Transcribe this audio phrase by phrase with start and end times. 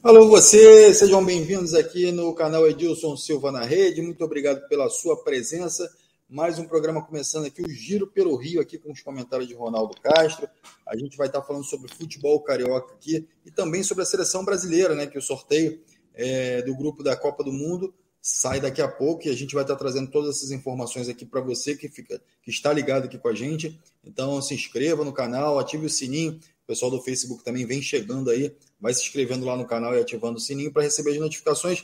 [0.00, 4.00] Alô, você, sejam bem-vindos aqui no canal Edilson Silva na Rede.
[4.00, 5.90] Muito obrigado pela sua presença.
[6.30, 10.00] Mais um programa começando aqui, o Giro pelo Rio, aqui com os comentários de Ronaldo
[10.00, 10.48] Castro.
[10.86, 14.94] A gente vai estar falando sobre futebol carioca aqui e também sobre a seleção brasileira,
[14.94, 15.04] né?
[15.08, 15.80] Que o sorteio
[16.14, 17.92] é, do grupo da Copa do Mundo
[18.22, 21.40] sai daqui a pouco e a gente vai estar trazendo todas essas informações aqui para
[21.40, 23.76] você que fica que está ligado aqui com a gente.
[24.04, 26.38] Então se inscreva no canal, ative o sininho.
[26.68, 30.36] Pessoal do Facebook também vem chegando aí, vai se inscrevendo lá no canal e ativando
[30.36, 31.82] o sininho para receber as notificações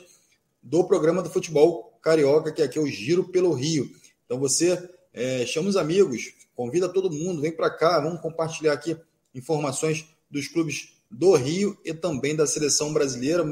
[0.62, 3.90] do programa do futebol carioca, que aqui é o Giro pelo Rio.
[4.26, 8.94] Então você é, chama os amigos, convida todo mundo, vem para cá, vamos compartilhar aqui
[9.34, 13.42] informações dos clubes do Rio e também da seleção brasileira.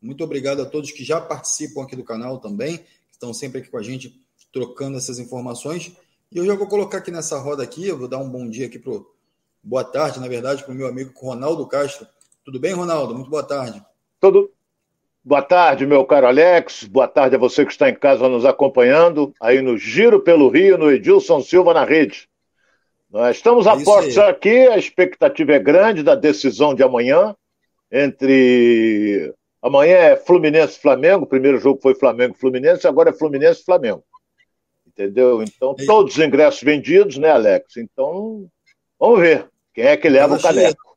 [0.00, 3.68] Muito obrigado a todos que já participam aqui do canal também, que estão sempre aqui
[3.68, 4.18] com a gente
[4.50, 5.92] trocando essas informações.
[6.32, 8.64] E eu já vou colocar aqui nessa roda aqui, eu vou dar um bom dia
[8.64, 9.13] aqui pro
[9.64, 12.06] boa tarde, na verdade, para o meu amigo Ronaldo Castro.
[12.44, 13.14] Tudo bem, Ronaldo?
[13.14, 13.82] Muito boa tarde.
[14.20, 14.52] Tudo.
[15.24, 16.84] Boa tarde, meu caro Alex.
[16.84, 20.76] Boa tarde a você que está em casa nos acompanhando, aí no Giro pelo Rio,
[20.76, 22.28] no Edilson Silva na rede.
[23.10, 27.34] Nós estamos é a postos aqui, a expectativa é grande da decisão de amanhã
[27.90, 34.04] entre Amanhã é Fluminense Flamengo, o primeiro jogo foi Flamengo Fluminense, agora é Fluminense Flamengo.
[34.86, 35.42] Entendeu?
[35.42, 35.86] Então, e...
[35.86, 37.78] todos os ingressos vendidos, né, Alex?
[37.78, 38.46] Então,
[39.00, 40.82] vamos ver quem é que leva Casa o caneco.
[40.82, 40.94] Cheia.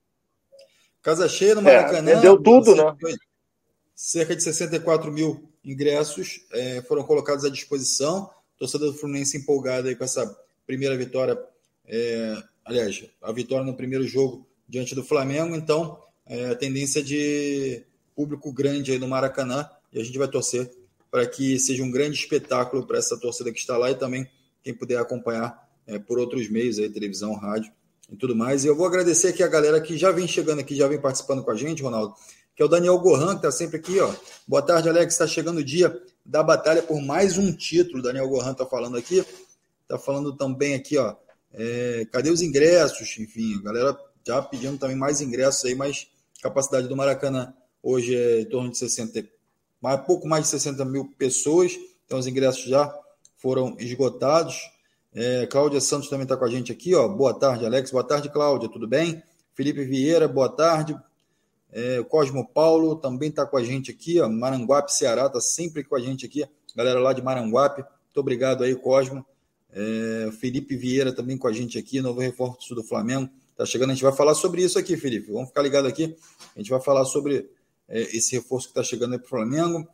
[1.02, 2.11] Casa cheia no Maracanã.
[2.11, 2.95] É, vendeu tudo, né?
[3.95, 8.30] Cerca de 64 mil ingressos é, foram colocados à disposição.
[8.58, 11.38] Torcedor do Fluminense empolgado aí com essa primeira vitória.
[11.88, 15.55] É, aliás, a vitória no primeiro jogo diante do Flamengo.
[15.55, 17.83] Então, é, a tendência de
[18.16, 20.72] público grande aí no Maracanã e a gente vai torcer
[21.09, 24.30] para que seja um grande espetáculo para essa torcida que está lá e também
[24.61, 27.72] quem puder acompanhar é, por outros meios, aí, televisão, rádio
[28.09, 28.63] e tudo mais.
[28.63, 31.44] E eu vou agradecer aqui a galera que já vem chegando aqui, já vem participando
[31.44, 32.14] com a gente, Ronaldo,
[32.55, 33.99] que é o Daniel Gohan, que está sempre aqui.
[33.99, 34.14] Ó.
[34.47, 35.14] Boa tarde, Alex.
[35.14, 38.02] Está chegando o dia da batalha por mais um título.
[38.02, 39.25] Daniel Gohan está falando aqui.
[39.83, 41.15] Está falando também aqui, ó.
[41.54, 43.17] É, cadê os ingressos?
[43.17, 46.08] Enfim, a galera já pedindo também mais ingressos aí, mais
[46.42, 47.54] capacidade do Maracanã
[47.89, 49.26] Hoje é em torno de 60,
[49.81, 51.77] mais, pouco mais de 60 mil pessoas.
[52.05, 52.93] Então, os ingressos já
[53.37, 54.58] foram esgotados.
[55.20, 56.94] É, Cláudia Santos também está com a gente aqui.
[56.94, 57.08] Ó.
[57.08, 57.89] Boa tarde, Alex.
[57.89, 58.70] Boa tarde, Cláudia.
[58.70, 59.23] Tudo bem?
[59.55, 60.95] Felipe Vieira, boa tarde.
[61.72, 64.22] É, Cosmo Paulo também está com a gente aqui.
[64.22, 64.30] Ó.
[64.30, 66.45] Maranguape, Ceará, está sempre com a gente aqui.
[66.76, 67.82] Galera lá de Maranguape.
[67.82, 69.26] Muito obrigado aí, Cosmo.
[69.73, 73.28] É, Felipe Vieira também com a gente aqui, novo reforço do Flamengo.
[73.55, 75.32] Tá chegando, a gente vai falar sobre isso aqui, Felipe.
[75.32, 76.16] Vamos ficar ligado aqui.
[76.55, 77.49] A gente vai falar sobre
[77.89, 79.88] é, esse reforço que está chegando aí para o Flamengo,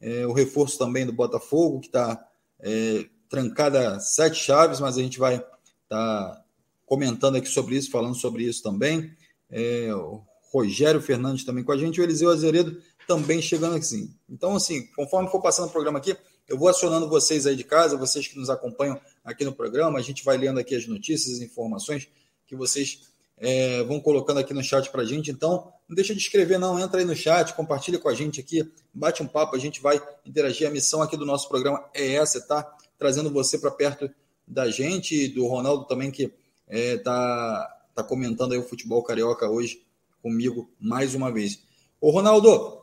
[0.00, 2.24] é, o reforço também do Botafogo, que está
[2.60, 5.46] é, trancada sete chaves, mas a gente vai estar
[5.88, 6.44] tá
[6.86, 9.12] comentando aqui sobre isso, falando sobre isso também.
[9.50, 10.22] É, o
[10.52, 14.10] Rogério Fernandes também com a gente, o Eliseu Azeredo também chegando aqui.
[14.28, 16.16] Então, assim, conforme for passando o programa aqui,
[16.46, 20.02] eu vou acionando vocês aí de casa, vocês que nos acompanham aqui no programa, a
[20.02, 22.08] gente vai lendo aqui as notícias, as informações
[22.46, 23.00] que vocês
[23.38, 25.30] é, vão colocando aqui no chat para a gente.
[25.30, 26.78] Então, não deixa de escrever, não.
[26.78, 30.00] Entra aí no chat, compartilha com a gente aqui, bate um papo, a gente vai
[30.24, 30.66] interagir.
[30.66, 32.66] A missão aqui do nosso programa é essa, tá?
[32.98, 34.10] Trazendo você para perto
[34.46, 36.32] da gente do Ronaldo também, que
[36.66, 39.82] é, tá, tá comentando aí o futebol carioca hoje
[40.22, 41.60] comigo mais uma vez.
[42.00, 42.82] Ô, Ronaldo,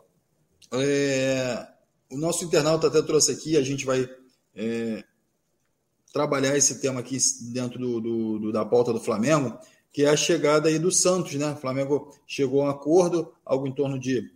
[0.71, 1.67] é,
[2.11, 4.09] o nosso internauta até trouxe aqui, a gente vai
[4.55, 5.03] é,
[6.13, 7.17] trabalhar esse tema aqui
[7.51, 9.59] dentro do, do, do, da pauta do Flamengo
[9.95, 11.53] que é a chegada aí do Santos, né?
[11.53, 14.29] O Flamengo chegou a um acordo, algo em torno de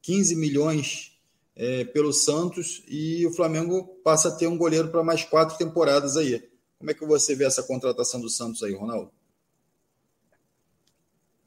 [0.00, 1.11] 15 milhões
[1.54, 6.16] é, pelo Santos, e o Flamengo passa a ter um goleiro para mais quatro temporadas
[6.16, 6.42] aí.
[6.78, 9.10] Como é que você vê essa contratação do Santos aí, Ronaldo?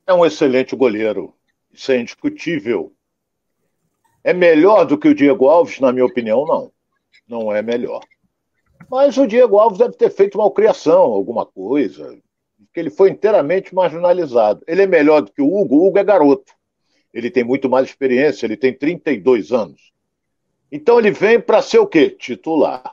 [0.08, 1.34] É um excelente goleiro,
[1.74, 2.94] isso é indiscutível.
[4.24, 6.72] É melhor do que o Diego Alves, na minha opinião, não.
[7.28, 8.04] Não é melhor.
[8.90, 12.18] Mas o Diego Alves deve ter feito uma criação, alguma coisa,
[12.74, 14.64] que ele foi inteiramente marginalizado.
[14.68, 16.54] Ele é melhor do que o Hugo, o Hugo é garoto.
[17.14, 19.95] Ele tem muito mais experiência, ele tem 32 anos.
[20.76, 22.10] Então ele vem para ser o quê?
[22.10, 22.84] Titular.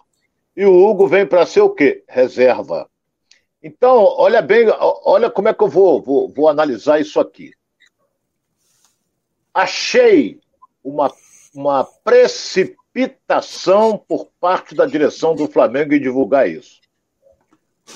[0.57, 2.05] E o Hugo vem para ser o quê?
[2.07, 2.89] Reserva.
[3.61, 4.69] Então, olha bem,
[5.05, 7.51] olha como é que eu vou, vou, vou analisar isso aqui.
[9.53, 10.39] Achei
[10.85, 11.13] uma,
[11.53, 16.81] uma precipitação por parte da direção do Flamengo em divulgar isso.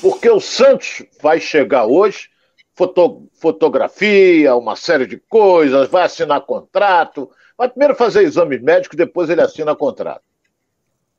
[0.01, 2.29] Porque o Santos vai chegar hoje,
[2.75, 9.31] foto, fotografia, uma série de coisas, vai assinar contrato, vai primeiro fazer exame médico, depois
[9.31, 10.23] ele assina contrato.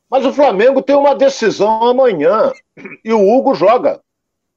[0.09, 2.51] Mas o Flamengo tem uma decisão amanhã
[3.03, 4.01] e o Hugo joga.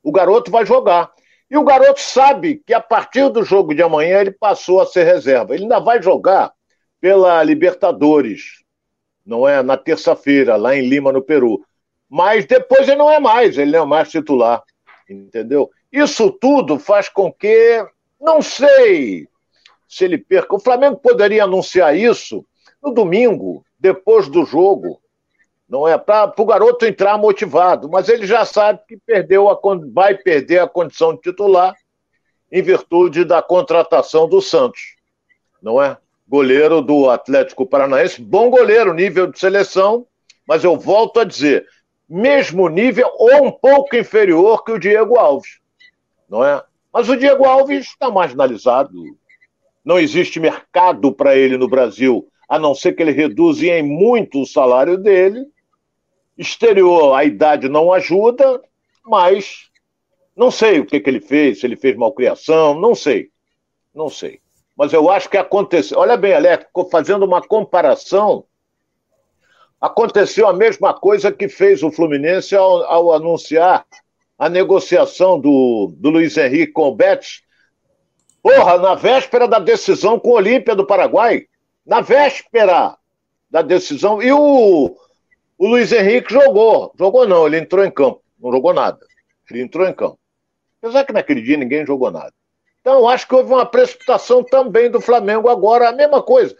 [0.02, 1.10] O garoto vai jogar.
[1.50, 5.04] E o garoto sabe que a partir do jogo de amanhã ele passou a ser
[5.04, 5.54] reserva.
[5.54, 6.52] Ele ainda vai jogar
[7.00, 8.62] pela Libertadores,
[9.26, 9.62] não é?
[9.62, 11.64] Na terça-feira, lá em Lima, no Peru.
[12.08, 14.62] Mas depois ele não é mais, ele não é mais titular,
[15.08, 15.70] entendeu?
[15.90, 17.84] Isso tudo faz com que,
[18.20, 19.29] não sei
[19.90, 20.54] se ele perca.
[20.54, 22.46] O Flamengo poderia anunciar isso
[22.80, 25.02] no domingo, depois do jogo,
[25.68, 25.98] não é?
[25.98, 29.58] Para o garoto entrar motivado, mas ele já sabe que perdeu a,
[29.92, 31.74] vai perder a condição de titular
[32.52, 34.94] em virtude da contratação do Santos,
[35.60, 35.98] não é?
[36.26, 40.06] Goleiro do Atlético Paranaense, bom goleiro, nível de seleção,
[40.46, 41.66] mas eu volto a dizer,
[42.08, 45.58] mesmo nível ou um pouco inferior que o Diego Alves,
[46.28, 46.62] não é?
[46.92, 48.92] Mas o Diego Alves está marginalizado,
[49.84, 54.42] não existe mercado para ele no Brasil, a não ser que ele reduza em muito
[54.42, 55.46] o salário dele.
[56.36, 58.60] Exterior, a idade não ajuda,
[59.04, 59.70] mas
[60.36, 63.30] não sei o que, que ele fez, se ele fez malcriação, não sei.
[63.94, 64.40] Não sei.
[64.76, 65.98] Mas eu acho que aconteceu.
[65.98, 68.44] Olha bem, Alex, fazendo uma comparação,
[69.80, 73.84] aconteceu a mesma coisa que fez o Fluminense ao, ao anunciar
[74.38, 77.42] a negociação do, do Luiz Henrique com o Betis.
[78.42, 81.46] Porra, na véspera da decisão com o Olímpia do Paraguai.
[81.84, 82.96] Na véspera
[83.50, 84.22] da decisão.
[84.22, 84.96] E o,
[85.58, 86.92] o Luiz Henrique jogou.
[86.98, 88.22] Jogou não, ele entrou em campo.
[88.38, 88.98] Não jogou nada.
[89.50, 90.18] Ele entrou em campo.
[90.80, 92.32] Apesar que naquele dia ninguém jogou nada.
[92.80, 96.56] Então, acho que houve uma precipitação também do Flamengo agora, a mesma coisa.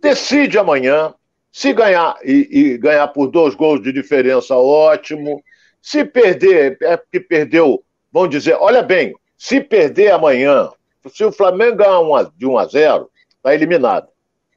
[0.00, 1.12] Decide amanhã.
[1.50, 5.42] Se ganhar e, e ganhar por dois gols de diferença, ótimo.
[5.80, 10.70] Se perder, é porque perdeu, vamos dizer, olha bem, se perder amanhã,
[11.10, 14.08] se o Flamengo ganhar uma, de 1 a 0, está eliminado.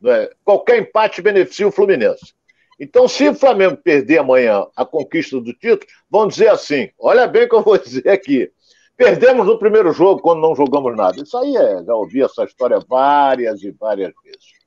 [0.05, 0.31] É?
[0.44, 2.33] Qualquer empate beneficia o Fluminense.
[2.79, 7.44] Então, se o Flamengo perder amanhã a conquista do título, vão dizer assim: olha bem
[7.44, 8.51] o que eu vou dizer aqui.
[8.95, 11.21] Perdemos no primeiro jogo quando não jogamos nada.
[11.21, 14.57] Isso aí é, já ouvi essa história várias e várias vezes.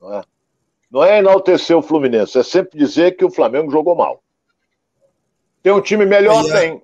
[0.00, 0.22] Não é,
[0.90, 4.22] não é enaltecer o Fluminense, é sempre dizer que o Flamengo jogou mal.
[5.62, 6.44] Tem um time melhor?
[6.50, 6.82] É, tem.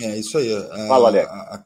[0.00, 0.54] É isso aí.
[0.54, 1.28] A, Fala, Alex.
[1.28, 1.62] A, a,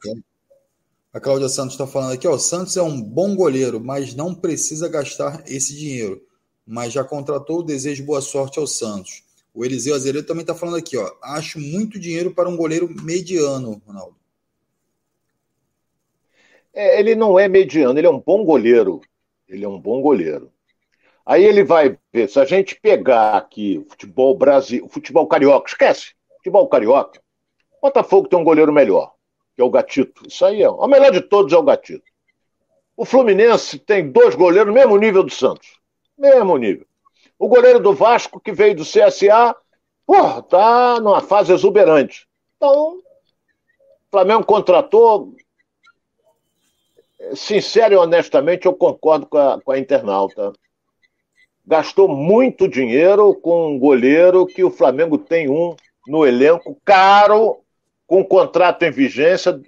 [1.13, 4.35] a Cláudia Santos está falando aqui, ó, o Santos é um bom goleiro, mas não
[4.35, 6.21] precisa gastar esse dinheiro.
[6.67, 9.23] Mas já contratou o desejo boa sorte ao Santos.
[9.53, 11.09] O Eliseu Azeredo também está falando aqui, ó.
[11.23, 14.17] Acho muito dinheiro para um goleiro mediano, Ronaldo.
[16.73, 18.99] É, ele não é mediano, ele é um bom goleiro.
[19.47, 20.51] Ele é um bom goleiro.
[21.25, 26.13] Aí ele vai ver, se a gente pegar aqui o futebol Brasil, futebol carioca, esquece,
[26.37, 27.21] futebol carioca,
[27.85, 29.13] Botafogo tem um goleiro melhor,
[29.55, 30.27] que é o Gatito.
[30.27, 32.03] Isso aí é, o melhor de todos é o Gatito.
[32.97, 35.79] O Fluminense tem dois goleiros, mesmo nível do Santos.
[36.17, 36.87] Mesmo nível.
[37.37, 39.55] O goleiro do Vasco, que veio do CSA,
[40.05, 42.27] porra, tá numa fase exuberante.
[42.57, 43.03] Então, o
[44.09, 45.35] Flamengo contratou.
[47.35, 50.53] Sincero e honestamente, eu concordo com a, com a internauta.
[51.65, 55.75] Gastou muito dinheiro com um goleiro que o Flamengo tem um
[56.07, 57.64] no elenco, caro,
[58.07, 59.59] com contrato em vigência,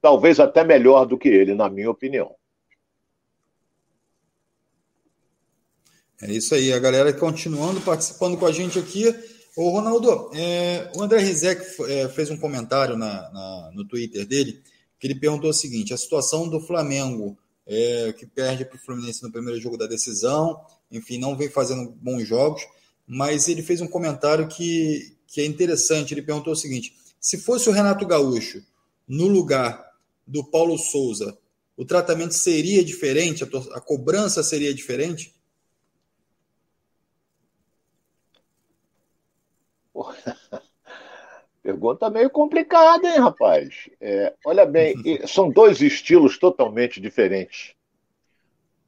[0.00, 2.34] talvez até melhor do que ele, na minha opinião.
[6.22, 9.14] É isso aí, a galera continuando participando com a gente aqui.
[9.56, 14.62] Ô, Ronaldo, é, o André Rizek é, fez um comentário na, na, no Twitter dele,
[14.98, 19.22] que ele perguntou o seguinte: a situação do Flamengo, é, que perde para o Fluminense
[19.22, 20.60] no primeiro jogo da decisão,
[20.90, 22.62] enfim, não vem fazendo bons jogos,
[23.06, 26.12] mas ele fez um comentário que, que é interessante.
[26.12, 28.64] Ele perguntou o seguinte: se fosse o Renato Gaúcho
[29.06, 29.92] no lugar
[30.26, 31.38] do Paulo Souza,
[31.76, 33.46] o tratamento seria diferente, a,
[33.76, 35.34] a cobrança seria diferente?
[41.62, 43.90] Pergunta meio complicada, hein, rapaz?
[44.00, 44.94] É, olha bem,
[45.28, 47.74] são dois estilos totalmente diferentes.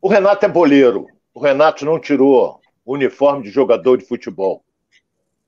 [0.01, 1.07] O Renato é boleiro.
[1.35, 4.65] O Renato não tirou o uniforme de jogador de futebol,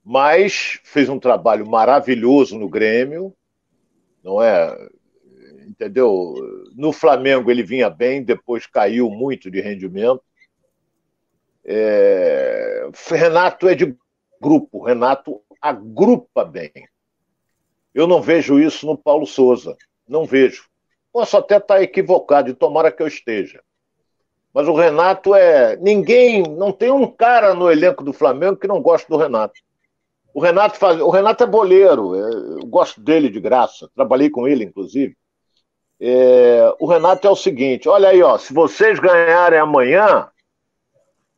[0.04, 3.34] mas fez um trabalho maravilhoso no Grêmio,
[4.22, 4.76] não é?
[5.66, 6.34] Entendeu?
[6.76, 10.22] No Flamengo ele vinha bem, depois caiu muito de rendimento.
[11.64, 12.86] É...
[13.08, 13.96] Renato é de
[14.40, 14.84] grupo.
[14.84, 16.70] Renato agrupa bem.
[17.94, 19.76] Eu não vejo isso no Paulo Souza.
[20.06, 20.68] Não vejo.
[21.10, 23.62] Posso até estar equivocado e tomara que eu esteja.
[24.52, 25.76] Mas o Renato é.
[25.76, 26.42] Ninguém.
[26.42, 29.63] Não tem um cara no elenco do Flamengo que não gosta do Renato.
[30.34, 31.00] O Renato faz.
[31.00, 32.16] O Renato é boleiro.
[32.16, 33.88] É, eu gosto dele de graça.
[33.94, 35.16] Trabalhei com ele, inclusive.
[36.00, 36.74] É...
[36.80, 38.36] O Renato é o seguinte: olha aí, ó.
[38.36, 40.28] Se vocês ganharem amanhã,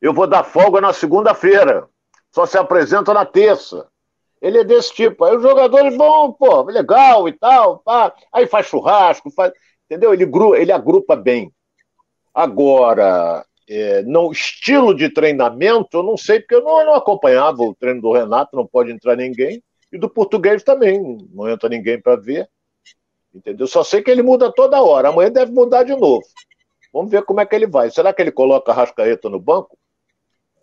[0.01, 1.87] eu vou dar folga na segunda-feira.
[2.31, 3.87] Só se apresenta na terça.
[4.41, 5.23] Ele é desse tipo.
[5.23, 8.13] Aí os jogadores vão, pô, legal e tal, pá.
[8.33, 9.51] aí faz churrasco, faz,
[9.85, 10.13] entendeu?
[10.13, 11.51] Ele, gru, ele agrupa bem.
[12.33, 17.61] Agora, é, no estilo de treinamento, eu não sei, porque eu não, eu não, acompanhava
[17.61, 22.01] o treino do Renato, não pode entrar ninguém, e do português também, não entra ninguém
[22.01, 22.49] para ver.
[23.33, 23.67] Entendeu?
[23.67, 25.09] Só sei que ele muda toda hora.
[25.09, 26.23] Amanhã deve mudar de novo.
[26.91, 27.91] Vamos ver como é que ele vai.
[27.91, 29.77] Será que ele coloca a Rascaeta no banco?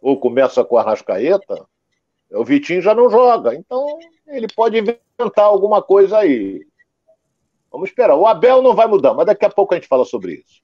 [0.03, 1.65] Ou começa com a Rascaeta?
[2.33, 3.55] O Vitinho já não joga.
[3.55, 3.87] Então,
[4.27, 6.67] ele pode inventar alguma coisa aí.
[7.71, 8.17] Vamos esperar.
[8.17, 10.63] O Abel não vai mudar, mas daqui a pouco a gente fala sobre isso.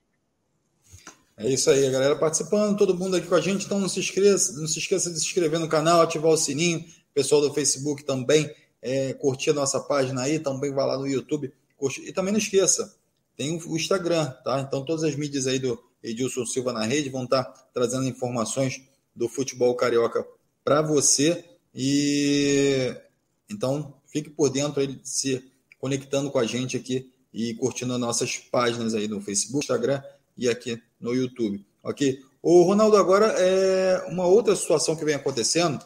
[1.42, 3.64] É isso aí, a galera participando, todo mundo aqui com a gente.
[3.64, 6.84] Então não se esqueça, não se esqueça de se inscrever no canal, ativar o sininho.
[7.14, 11.50] Pessoal do Facebook também é, curtir a nossa página aí, também vai lá no YouTube.
[12.04, 12.94] E também não esqueça,
[13.38, 14.60] tem o Instagram, tá?
[14.60, 18.82] Então todas as mídias aí do Edilson Silva na rede vão estar trazendo informações
[19.16, 20.26] do futebol carioca
[20.62, 21.42] para você.
[21.74, 22.94] E
[23.50, 25.42] então fique por dentro aí, se
[25.78, 30.02] conectando com a gente aqui e curtindo as nossas páginas aí no Facebook, Instagram
[30.36, 32.20] e aqui no YouTube, ok?
[32.42, 35.84] O Ronaldo, agora é uma outra situação que vem acontecendo,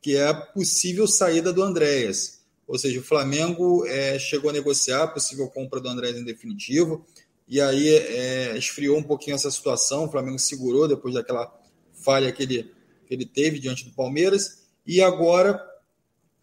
[0.00, 2.40] que é a possível saída do Andréas.
[2.66, 7.04] Ou seja, o Flamengo é, chegou a negociar a possível compra do Andréas em definitivo,
[7.48, 10.04] e aí é, esfriou um pouquinho essa situação.
[10.04, 11.52] O Flamengo segurou depois daquela
[11.92, 12.72] falha que ele,
[13.06, 15.60] que ele teve diante do Palmeiras, e agora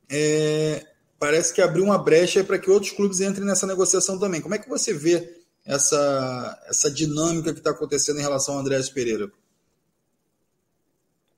[0.09, 0.85] é,
[1.17, 4.41] parece que abriu uma brecha para que outros clubes entrem nessa negociação também.
[4.41, 5.36] Como é que você vê
[5.67, 9.29] essa, essa dinâmica que está acontecendo em relação ao Andrés Pereira?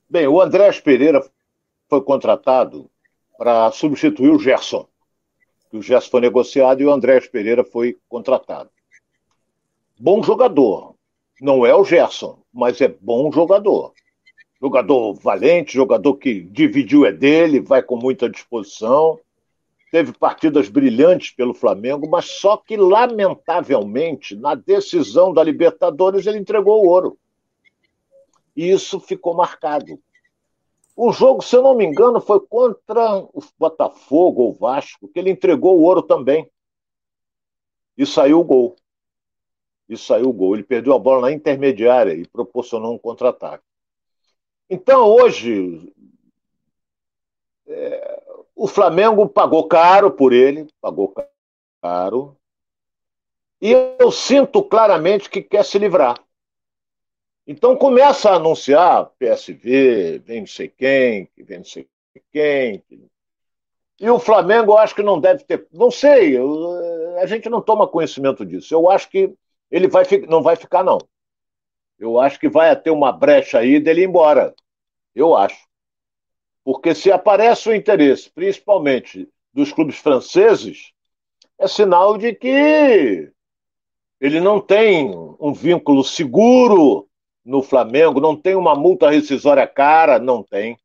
[0.08, 1.28] Bem, o Andrés Pereira
[1.90, 2.90] foi contratado
[3.38, 4.88] para substituir o Gerson.
[5.74, 8.70] O Gerson foi negociado e o Andrés Pereira foi contratado.
[10.00, 10.96] Bom jogador.
[11.42, 13.94] Não é o Gerson, mas é bom jogador.
[14.62, 19.20] Jogador valente, jogador que dividiu é dele, vai com muita disposição
[19.92, 26.84] teve partidas brilhantes pelo Flamengo, mas só que, lamentavelmente, na decisão da Libertadores, ele entregou
[26.84, 27.18] o ouro.
[28.56, 30.00] E isso ficou marcado.
[30.96, 35.30] O jogo, se eu não me engano, foi contra o Botafogo ou Vasco, que ele
[35.30, 36.50] entregou o ouro também.
[37.98, 38.76] E saiu o gol.
[39.88, 40.56] E saiu o gol.
[40.56, 43.64] Ele perdeu a bola na intermediária e proporcionou um contra-ataque.
[44.70, 45.92] Então, hoje,
[47.66, 47.99] é,
[48.60, 51.16] o Flamengo pagou caro por ele, pagou
[51.82, 52.36] caro.
[53.62, 56.22] E eu sinto claramente que quer se livrar.
[57.48, 61.88] Então começa a anunciar PSV, vem não sei quem, vem não sei
[62.34, 62.84] quem.
[63.98, 65.66] E o Flamengo eu acho que não deve ter.
[65.72, 68.74] Não sei, eu, a gente não toma conhecimento disso.
[68.74, 69.34] Eu acho que
[69.72, 71.00] ele vai, não vai ficar, não.
[71.98, 74.54] Eu acho que vai ter uma brecha aí dele ir embora.
[75.16, 75.69] Eu acho.
[76.72, 80.92] Porque se aparece o interesse, principalmente dos clubes franceses,
[81.58, 83.32] é sinal de que
[84.22, 87.10] ele não tem um vínculo seguro
[87.44, 90.78] no Flamengo, não tem uma multa rescisória cara, não tem.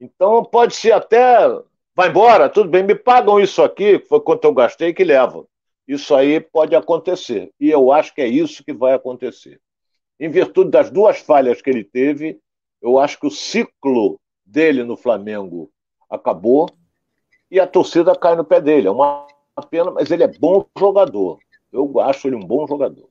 [0.00, 1.46] Então pode ser até,
[1.94, 5.46] vai embora, tudo bem, me pagam isso aqui, foi quanto eu gastei que leva.
[5.86, 7.52] Isso aí pode acontecer.
[7.60, 9.60] E eu acho que é isso que vai acontecer.
[10.18, 12.40] Em virtude das duas falhas que ele teve,
[12.80, 14.18] eu acho que o ciclo
[14.52, 15.70] dele no Flamengo
[16.08, 16.68] acabou
[17.50, 18.86] e a torcida cai no pé dele.
[18.86, 19.26] É uma
[19.70, 21.38] pena, mas ele é bom jogador.
[21.72, 23.08] Eu acho ele um bom jogador.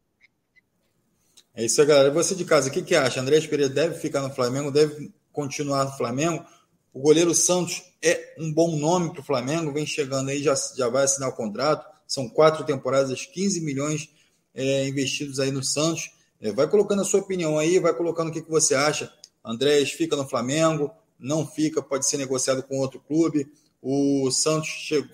[1.56, 2.12] É isso aí, galera.
[2.12, 3.20] Você de casa, o que, que acha?
[3.20, 6.46] André Pereira deve ficar no Flamengo, deve continuar no Flamengo.
[6.94, 10.90] O goleiro Santos é um bom nome para o Flamengo, vem chegando aí, já, já
[10.90, 11.90] vai assinar o contrato.
[12.08, 14.10] São quatro temporadas, 15 milhões
[14.54, 16.12] é, investidos aí no Santos.
[16.40, 19.12] É, vai colocando a sua opinião aí, vai colocando o que, que você acha.
[19.44, 23.52] Andrés fica no Flamengo, não fica, pode ser negociado com outro clube.
[23.82, 24.70] O Santos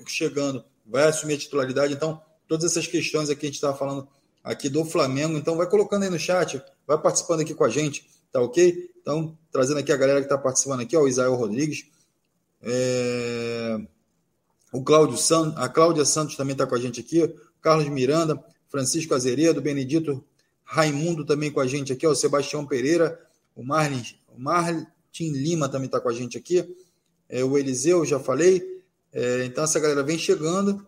[0.08, 1.94] chegando vai assumir a titularidade.
[1.94, 4.08] Então, todas essas questões aqui a gente estava falando
[4.44, 5.38] aqui do Flamengo.
[5.38, 8.90] Então, vai colocando aí no chat, vai participando aqui com a gente, tá ok?
[9.02, 11.86] Então, trazendo aqui a galera que está participando aqui, ó, o Isael Rodrigues.
[12.62, 13.78] É...
[14.74, 17.34] O Cláudio Santos, a Cláudia Santos também está com a gente aqui.
[17.62, 20.24] Carlos Miranda, Francisco Azeredo, Benedito
[20.64, 23.18] Raimundo também com a gente aqui, ó, o Sebastião Pereira,
[23.56, 24.38] o Marlin, o
[25.18, 26.64] Tim Lima também está com a gente aqui.
[27.28, 28.64] É, o Eliseu, já falei.
[29.12, 30.86] É, então, essa galera vem chegando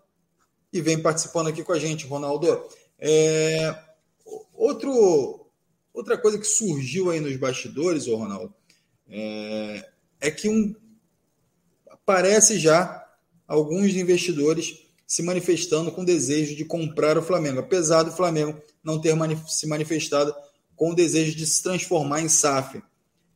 [0.71, 2.47] e vem participando aqui com a gente, Ronaldo.
[2.99, 3.75] É,
[4.53, 5.47] outro,
[5.91, 8.53] outra coisa que surgiu aí nos bastidores, ô Ronaldo,
[9.07, 9.89] é,
[10.21, 10.75] é que um,
[12.05, 13.03] parece já
[13.47, 19.17] alguns investidores se manifestando com desejo de comprar o Flamengo, apesar do Flamengo não ter
[19.47, 20.35] se manifestado
[20.75, 22.79] com o desejo de se transformar em SAF.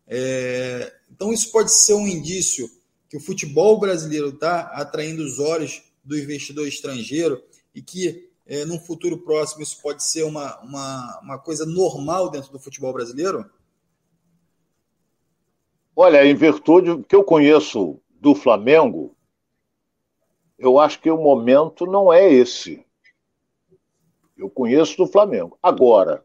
[0.07, 2.69] É, então, isso pode ser um indício
[3.09, 7.41] que o futebol brasileiro está atraindo os olhos do investidor estrangeiro
[7.73, 12.51] e que é, num futuro próximo, isso pode ser uma, uma, uma coisa normal dentro
[12.51, 13.49] do futebol brasileiro?
[15.95, 19.15] Olha, em virtude que eu conheço do Flamengo,
[20.57, 22.85] eu acho que o momento não é esse.
[24.35, 25.57] Eu conheço do Flamengo.
[25.61, 26.23] Agora,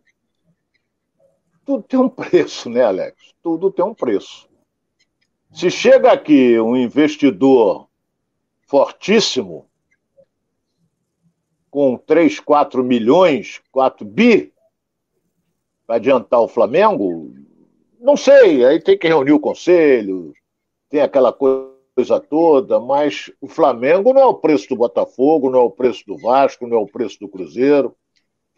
[1.68, 3.34] tudo tem um preço, né, Alex?
[3.42, 4.48] Tudo tem um preço.
[5.52, 7.86] Se chega aqui um investidor
[8.62, 9.68] fortíssimo,
[11.70, 14.50] com 3, 4 milhões, 4 bi,
[15.86, 17.34] para adiantar o Flamengo,
[18.00, 20.32] não sei, aí tem que reunir o conselho,
[20.88, 25.62] tem aquela coisa toda, mas o Flamengo não é o preço do Botafogo, não é
[25.64, 27.94] o preço do Vasco, não é o preço do Cruzeiro.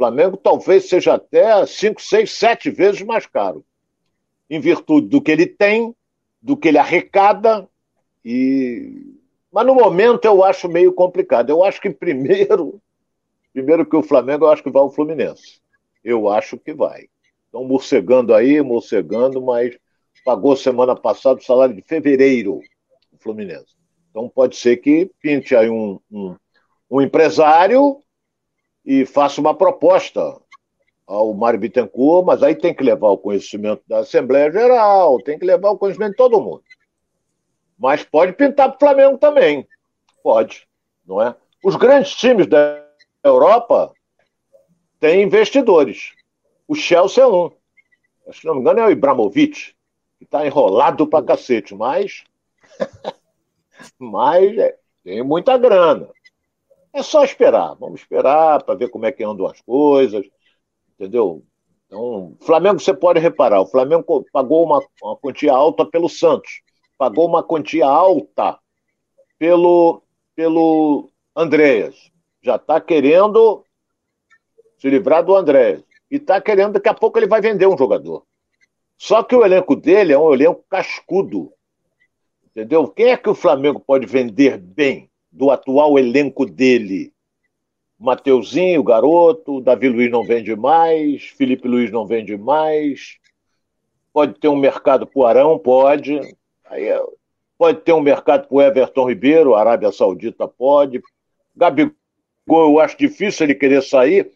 [0.01, 3.63] Flamengo talvez seja até 5, 6, 7 vezes mais caro,
[4.49, 5.95] em virtude do que ele tem,
[6.41, 7.69] do que ele arrecada,
[8.25, 9.15] e...
[9.53, 11.51] mas no momento eu acho meio complicado.
[11.51, 12.81] Eu acho que primeiro,
[13.53, 15.61] primeiro que o Flamengo, eu acho que vai o Fluminense.
[16.03, 17.05] Eu acho que vai.
[17.45, 19.77] Estão morcegando aí, morcegando, mas
[20.25, 22.61] pagou semana passada o salário de fevereiro,
[23.13, 23.77] o Fluminense.
[24.09, 26.37] Então pode ser que pinte aí um, um,
[26.91, 28.01] um empresário
[28.85, 30.41] e faça uma proposta
[31.07, 35.45] ao Mário Bittencourt, mas aí tem que levar o conhecimento da Assembleia Geral, tem que
[35.45, 36.63] levar o conhecimento de todo mundo.
[37.77, 39.67] Mas pode pintar para o Flamengo também.
[40.23, 40.69] Pode,
[41.05, 41.35] não é?
[41.65, 42.87] Os grandes times da
[43.25, 43.93] Europa
[45.01, 46.13] têm investidores.
[46.69, 47.51] O Chelsea é um.
[48.33, 49.75] Se não me engano, é o Ibrahimovic,
[50.19, 52.23] que está enrolado pra cacete, mas.
[53.99, 56.09] mas é, tem muita grana.
[56.93, 57.75] É só esperar.
[57.75, 60.27] Vamos esperar para ver como é que andam as coisas.
[60.95, 61.45] Entendeu?
[61.91, 66.63] Então, Flamengo, você pode reparar, o Flamengo pagou uma, uma quantia alta pelo Santos,
[66.97, 68.57] pagou uma quantia alta
[69.37, 70.01] pelo,
[70.37, 72.13] pelo Andréas.
[72.41, 73.65] Já está querendo
[74.79, 78.25] se livrar do Andréas e está querendo, daqui a pouco ele vai vender um jogador.
[78.97, 81.53] Só que o elenco dele é um elenco cascudo.
[82.47, 82.87] Entendeu?
[82.87, 87.13] Quem é que o Flamengo pode vender bem do atual elenco dele?
[87.99, 93.19] Mateuzinho, garoto, Davi Luiz não vende mais, Felipe Luiz não vende mais.
[94.13, 95.59] Pode ter um mercado para o Arão?
[95.59, 96.19] Pode.
[97.59, 101.03] Pode ter um mercado para o Everton Ribeiro, Arábia Saudita pode.
[101.55, 101.93] Gabigol,
[102.49, 104.31] eu acho difícil ele querer sair,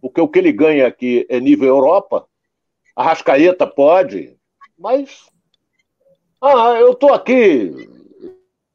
[0.00, 2.26] porque o que ele ganha aqui é nível Europa.
[2.96, 4.36] A Rascaeta pode,
[4.78, 5.28] mas.
[6.40, 7.91] Ah, eu estou aqui.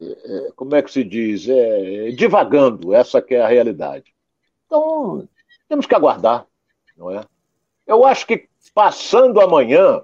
[0.00, 1.48] É, como é que se diz?
[1.48, 4.14] É, divagando, essa que é a realidade.
[4.66, 5.28] Então,
[5.68, 6.46] temos que aguardar,
[6.96, 7.24] não é?
[7.86, 10.00] Eu acho que passando amanhã,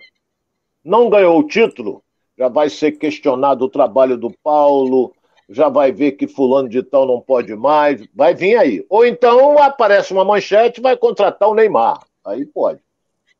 [0.82, 2.02] não ganhou o título,
[2.36, 5.14] já vai ser questionado o trabalho do Paulo,
[5.48, 8.84] já vai ver que fulano de tal não pode mais, vai vir aí.
[8.88, 12.00] Ou então aparece uma manchete vai contratar o Neymar.
[12.24, 12.80] Aí pode.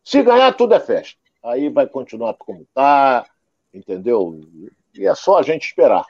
[0.03, 1.19] Se ganhar, tudo é festa.
[1.43, 3.27] Aí vai continuar como está,
[3.73, 4.41] entendeu?
[4.95, 6.05] E é só a gente esperar.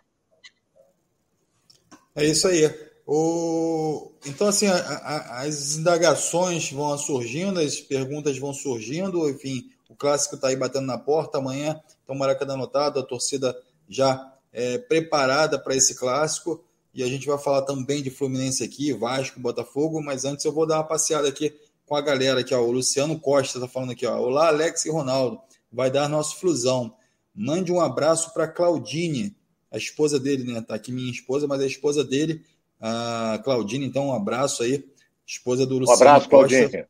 [2.14, 2.72] É isso aí.
[3.06, 4.12] O...
[4.24, 10.36] Então, assim, a, a, as indagações vão surgindo, as perguntas vão surgindo, enfim, o clássico
[10.36, 13.54] está aí batendo na porta amanhã, então Maracanã anotado, a torcida
[13.88, 16.64] já é, preparada para esse clássico.
[16.94, 20.64] E a gente vai falar também de Fluminense aqui, Vasco, Botafogo, mas antes eu vou
[20.64, 21.52] dar uma passeada aqui
[21.84, 22.60] com a galera aqui, ó.
[22.60, 24.16] O Luciano Costa está falando aqui, ó.
[24.16, 25.40] Olá, Alex e Ronaldo.
[25.72, 26.94] Vai dar nosso flusão.
[27.34, 29.36] Mande um abraço para Claudine,
[29.74, 30.62] a esposa dele, né?
[30.62, 32.42] Tá aqui minha esposa, mas a esposa dele,
[32.80, 34.84] a Claudine, então um abraço aí,
[35.26, 35.98] esposa do Luciano.
[35.98, 36.58] Um abraço, Costa.
[36.58, 36.84] Claudine.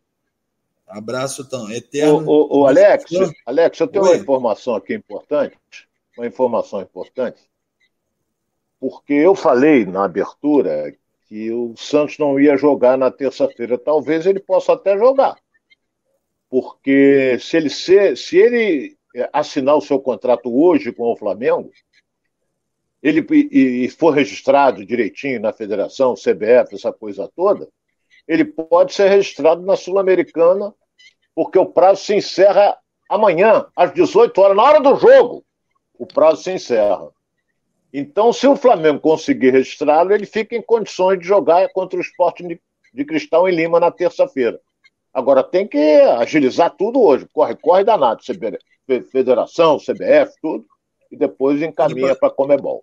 [0.87, 2.29] Abraço tão eterno.
[2.29, 3.05] O, o, o Alex,
[3.47, 4.11] Alex, eu tenho Oi.
[4.11, 5.57] uma informação aqui importante,
[6.17, 7.41] uma informação importante
[8.85, 10.95] porque eu falei na abertura
[11.27, 13.79] que o Santos não ia jogar na terça-feira.
[13.79, 15.37] Talvez ele possa até jogar.
[16.51, 18.95] Porque se ele, ser, se ele
[19.33, 21.71] assinar o seu contrato hoje com o Flamengo,
[23.05, 27.69] ele e, e for registrado direitinho na federação, CBF, essa coisa toda,
[28.27, 30.75] ele pode ser registrado na Sul-Americana,
[31.35, 32.75] porque o prazo se encerra
[33.07, 35.45] amanhã, às 18 horas, na hora do jogo.
[35.99, 37.11] O prazo se encerra.
[37.93, 42.43] Então, se o Flamengo conseguir registrá-lo, ele fica em condições de jogar contra o esporte
[42.95, 44.59] de Cristal em Lima na terça-feira.
[45.13, 47.29] Agora, tem que agilizar tudo hoje.
[47.31, 48.23] Corre, corre danado.
[49.13, 50.65] Federação, CBF, tudo.
[51.13, 52.83] E depois encaminha para a Comebol.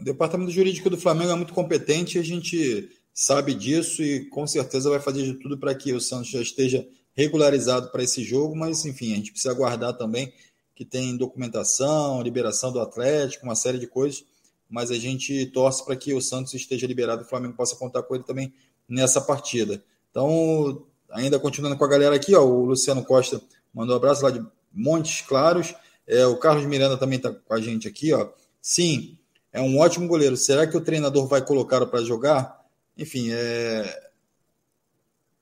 [0.00, 4.88] O departamento jurídico do Flamengo é muito competente, a gente sabe disso e com certeza
[4.88, 8.86] vai fazer de tudo para que o Santos já esteja regularizado para esse jogo, mas
[8.86, 10.32] enfim, a gente precisa aguardar também
[10.74, 14.24] que tem documentação, liberação do Atlético, uma série de coisas,
[14.70, 18.02] mas a gente torce para que o Santos esteja liberado e o Flamengo possa contar
[18.02, 18.54] com ele também
[18.88, 19.84] nessa partida.
[20.10, 23.42] Então, ainda continuando com a galera aqui, ó, o Luciano Costa
[23.74, 25.74] mandou um abraço lá de Montes Claros.
[26.06, 28.30] É, o Carlos Miranda também está com a gente aqui, ó.
[28.62, 29.18] Sim,
[29.52, 30.36] é um ótimo goleiro.
[30.36, 32.60] Será que o treinador vai colocá-lo para jogar?
[32.96, 34.10] Enfim, é...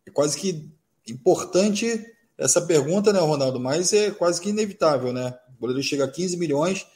[0.07, 0.71] é quase que
[1.09, 2.05] importante
[2.37, 3.59] essa pergunta, né, Ronaldo?
[3.59, 5.37] Mas é quase que inevitável, né?
[5.57, 6.87] O goleiro chega a 15 milhões,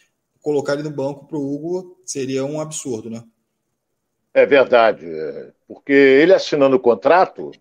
[0.40, 3.22] colocar ele no banco para o Hugo seria um absurdo, né?
[4.34, 5.06] É verdade,
[5.68, 7.52] porque ele assinando o contrato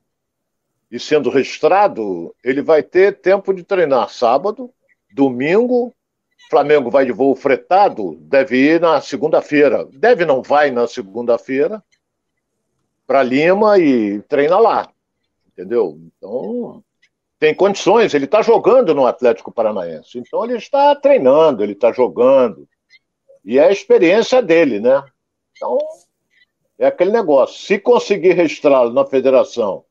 [0.89, 4.69] e sendo registrado, ele vai ter tempo de treinar sábado,
[5.13, 5.93] domingo.
[6.51, 9.87] Flamengo vai de voo fretado, deve ir na segunda-feira.
[9.93, 11.81] Deve não vai na segunda-feira
[13.07, 14.91] para Lima e treina lá.
[15.47, 15.97] Entendeu?
[16.17, 16.83] Então,
[17.39, 20.19] tem condições, ele está jogando no Atlético Paranaense.
[20.19, 22.67] Então ele está treinando, ele está jogando.
[23.45, 25.01] E é a experiência dele, né?
[25.55, 25.77] Então,
[26.77, 27.57] é aquele negócio.
[27.65, 29.85] Se conseguir registrá-lo na federação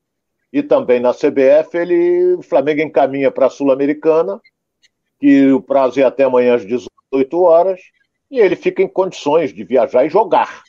[0.52, 4.38] e também na CBF, ele, o Flamengo encaminha para a Sul-Americana,
[5.20, 7.80] que o prazo é até amanhã às 18 horas,
[8.30, 10.62] e ele fica em condições de viajar e jogar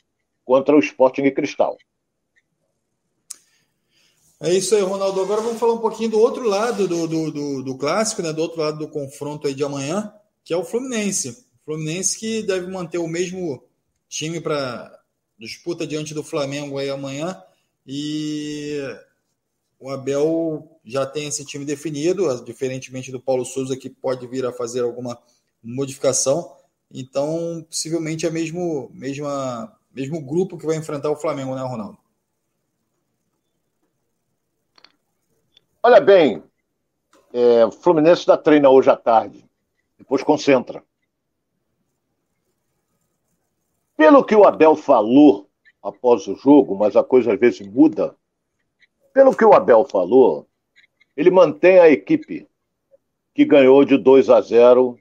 [0.44, 1.76] contra o Sporting Cristal.
[4.40, 5.20] É isso aí, Ronaldo.
[5.20, 8.32] Agora vamos falar um pouquinho do outro lado do, do, do, do clássico, né?
[8.32, 10.12] do outro lado do confronto aí de amanhã,
[10.44, 11.46] que é o Fluminense.
[11.62, 13.62] O Fluminense que deve manter o mesmo
[14.08, 15.00] time para
[15.38, 17.40] disputa diante do Flamengo aí amanhã.
[17.86, 18.80] E
[19.82, 24.52] o Abel já tem esse time definido, diferentemente do Paulo Souza, que pode vir a
[24.52, 25.18] fazer alguma
[25.60, 26.56] modificação.
[26.88, 31.98] Então, possivelmente é mesmo, mesma, mesmo grupo que vai enfrentar o Flamengo, né, Ronaldo?
[35.82, 36.44] Olha bem,
[37.32, 39.44] é, o Fluminense dá treino hoje à tarde,
[39.98, 40.84] depois concentra.
[43.96, 45.50] Pelo que o Abel falou
[45.82, 48.16] após o jogo, mas a coisa às vezes muda.
[49.12, 50.46] Pelo que o Abel falou,
[51.16, 52.48] ele mantém a equipe
[53.34, 54.98] que ganhou de 2 a 0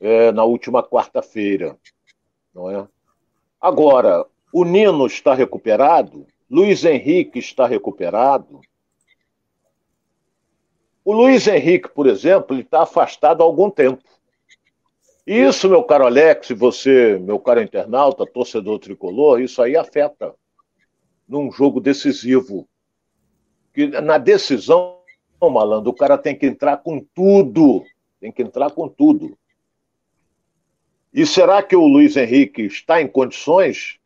[0.00, 1.76] é, na última quarta-feira,
[2.54, 2.86] não é?
[3.60, 8.60] Agora, o Nino está recuperado, Luiz Henrique está recuperado.
[11.04, 14.02] O Luiz Henrique, por exemplo, ele está afastado há algum tempo.
[15.26, 20.34] Isso, meu caro Alex, você, meu caro internauta, torcedor tricolor, isso aí afeta
[21.28, 22.68] num jogo decisivo.
[23.76, 24.96] Que na decisão,
[25.40, 27.84] malandro, o cara tem que entrar com tudo.
[28.18, 29.38] Tem que entrar com tudo.
[31.14, 34.00] E será que o Luiz Henrique está em condições?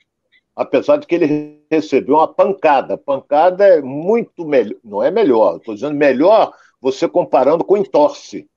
[0.55, 2.99] Apesar de que ele recebeu uma pancada.
[2.99, 6.53] Pancada é muito melhor, não é melhor, estou dizendo melhor
[6.83, 8.51] você comparando com entorse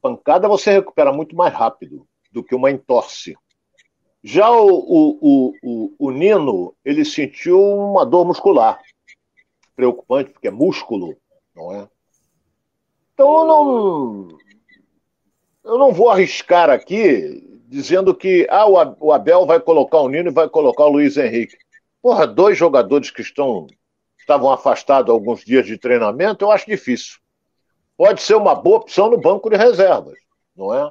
[0.00, 3.36] pancada você recupera muito mais rápido do que uma entorse.
[4.22, 8.78] Já o, o, o, o, Nino, ele sentiu uma dor muscular.
[9.80, 11.16] Preocupante, porque é músculo,
[11.54, 11.88] não é?
[13.14, 14.38] Então eu não,
[15.64, 20.34] eu não vou arriscar aqui dizendo que ah, o Abel vai colocar o Nino e
[20.34, 21.56] vai colocar o Luiz Henrique.
[22.02, 23.66] Porra, dois jogadores que estão
[24.18, 27.20] estavam afastados alguns dias de treinamento, eu acho difícil
[28.00, 30.18] pode ser uma boa opção no banco de reservas,
[30.56, 30.90] não é?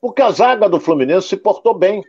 [0.00, 2.02] Porque a zaga do Fluminense se portou bem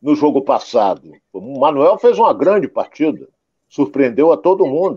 [0.00, 1.12] no jogo passado.
[1.30, 3.28] O Manuel fez uma grande partida,
[3.68, 4.96] surpreendeu a todo mundo.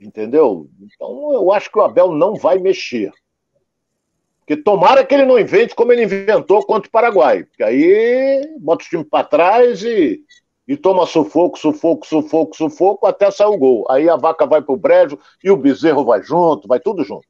[0.00, 0.68] Entendeu?
[0.80, 3.12] Então eu acho que o Abel não vai mexer.
[4.40, 7.44] Porque tomara que ele não invente como ele inventou contra o Paraguai.
[7.44, 10.24] Porque aí bota o time para trás e
[10.68, 13.86] e toma sufoco, sufoco, sufoco, sufoco, até sair o gol.
[13.90, 17.26] Aí a vaca vai pro brejo e o bezerro vai junto, vai tudo junto.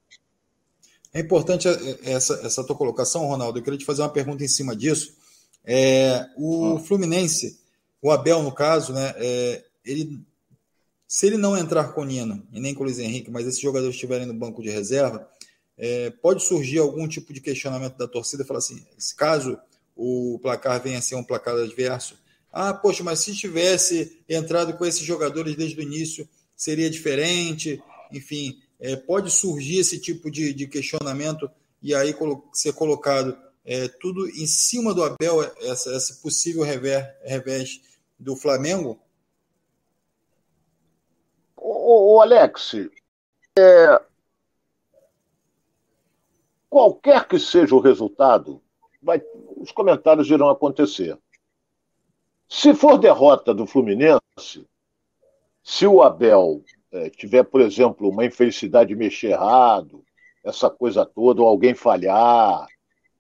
[1.14, 1.68] É importante
[2.02, 3.61] essa, essa tua colocação, Ronaldo.
[3.61, 5.16] Eu queria te fazer uma pergunta em cima disso.
[5.64, 6.78] É, o hum.
[6.81, 7.61] Fluminense,
[8.02, 10.20] o Abel, no caso, né, é, ele,
[11.09, 13.61] se ele não entrar com o Nino e nem com o Luiz Henrique, mas esses
[13.61, 15.27] jogadores estiverem no banco de reserva,
[15.77, 18.85] é, pode surgir algum tipo de questionamento da torcida, falar assim,
[19.16, 19.59] caso
[19.97, 22.16] o placar venha a ser um placar adverso,
[22.53, 27.83] ah, poxa, mas se tivesse entrado com esses jogadores desde o início, seria diferente.
[28.12, 31.51] Enfim, é, pode surgir esse tipo de, de, questionamento
[31.83, 32.14] e aí
[32.53, 37.81] ser colocado é, tudo em cima do Abel, essa, esse possível revés
[38.18, 38.99] do Flamengo?
[41.90, 42.74] O, o Alex,
[43.59, 44.03] é,
[46.68, 48.61] qualquer que seja o resultado,
[49.03, 49.22] vai,
[49.57, 51.18] os comentários irão acontecer.
[52.46, 54.68] Se for derrota do Fluminense,
[55.64, 60.05] se o Abel é, tiver, por exemplo, uma infelicidade de mexer errado,
[60.44, 62.66] essa coisa toda, ou alguém falhar,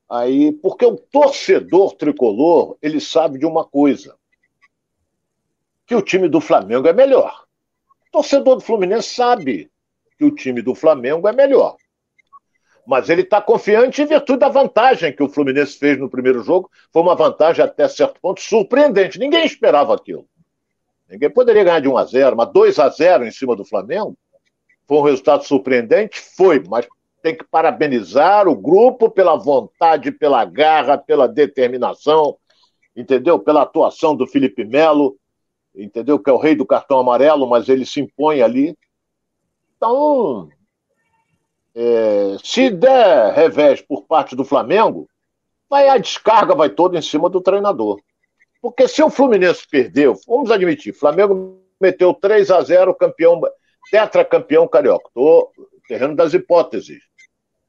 [0.06, 4.14] aí, porque o torcedor tricolor, ele sabe de uma coisa,
[5.86, 7.47] que o time do Flamengo é melhor.
[8.18, 9.70] O torcedor do Fluminense sabe
[10.18, 11.76] que o time do Flamengo é melhor.
[12.84, 16.68] Mas ele está confiante em virtude da vantagem que o Fluminense fez no primeiro jogo.
[16.92, 19.20] Foi uma vantagem até certo ponto surpreendente.
[19.20, 20.26] Ninguém esperava aquilo.
[21.08, 24.18] Ninguém poderia ganhar de 1 a 0, mas 2 a 0 em cima do Flamengo
[24.84, 26.20] foi um resultado surpreendente?
[26.20, 26.88] Foi, mas
[27.22, 32.36] tem que parabenizar o grupo pela vontade, pela garra, pela determinação,
[32.96, 33.38] entendeu?
[33.38, 35.16] Pela atuação do Felipe Melo,
[35.84, 36.18] entendeu?
[36.18, 38.76] Que é o rei do cartão amarelo, mas ele se impõe ali.
[39.76, 40.48] Então,
[41.74, 45.08] é, se der revés por parte do Flamengo,
[45.70, 48.00] vai a descarga vai toda em cima do treinador.
[48.60, 53.40] Porque se o Fluminense perdeu, vamos admitir, Flamengo meteu 3 a 0 campeão,
[53.90, 55.06] tetracampeão carioca.
[55.06, 55.52] Estou
[55.86, 56.98] terreno das hipóteses.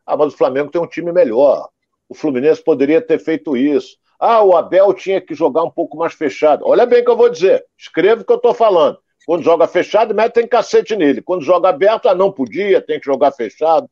[0.05, 1.69] Ah, mas o Flamengo tem um time melhor.
[2.07, 3.97] O Fluminense poderia ter feito isso.
[4.19, 6.65] Ah, o Abel tinha que jogar um pouco mais fechado.
[6.67, 7.63] Olha bem o que eu vou dizer.
[7.77, 8.99] Escreva o que eu estou falando.
[9.25, 11.21] Quando joga fechado, metem cacete nele.
[11.21, 13.89] Quando joga aberto, ah, não podia, tem que jogar fechado.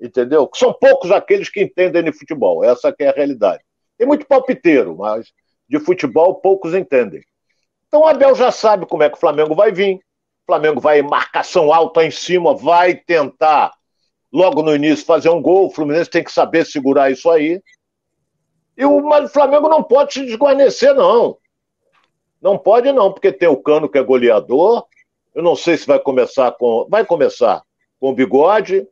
[0.00, 0.48] Entendeu?
[0.54, 2.64] São poucos aqueles que entendem de futebol.
[2.64, 3.62] Essa é a realidade.
[3.96, 5.32] Tem muito palpiteiro, mas
[5.68, 7.20] de futebol poucos entendem.
[7.86, 9.96] Então o Abel já sabe como é que o Flamengo vai vir.
[9.96, 13.72] O Flamengo vai marcação alta em cima, vai tentar
[14.32, 15.66] logo no início fazer um gol.
[15.66, 17.60] O Fluminense tem que saber segurar isso aí.
[18.78, 21.36] E o, mas o Flamengo não pode se desguarnecer, não.
[22.40, 24.86] Não pode, não, porque tem o Cano que é goleador.
[25.34, 26.86] Eu não sei se vai começar com.
[26.88, 27.64] Vai começar
[27.98, 28.86] com o bigode.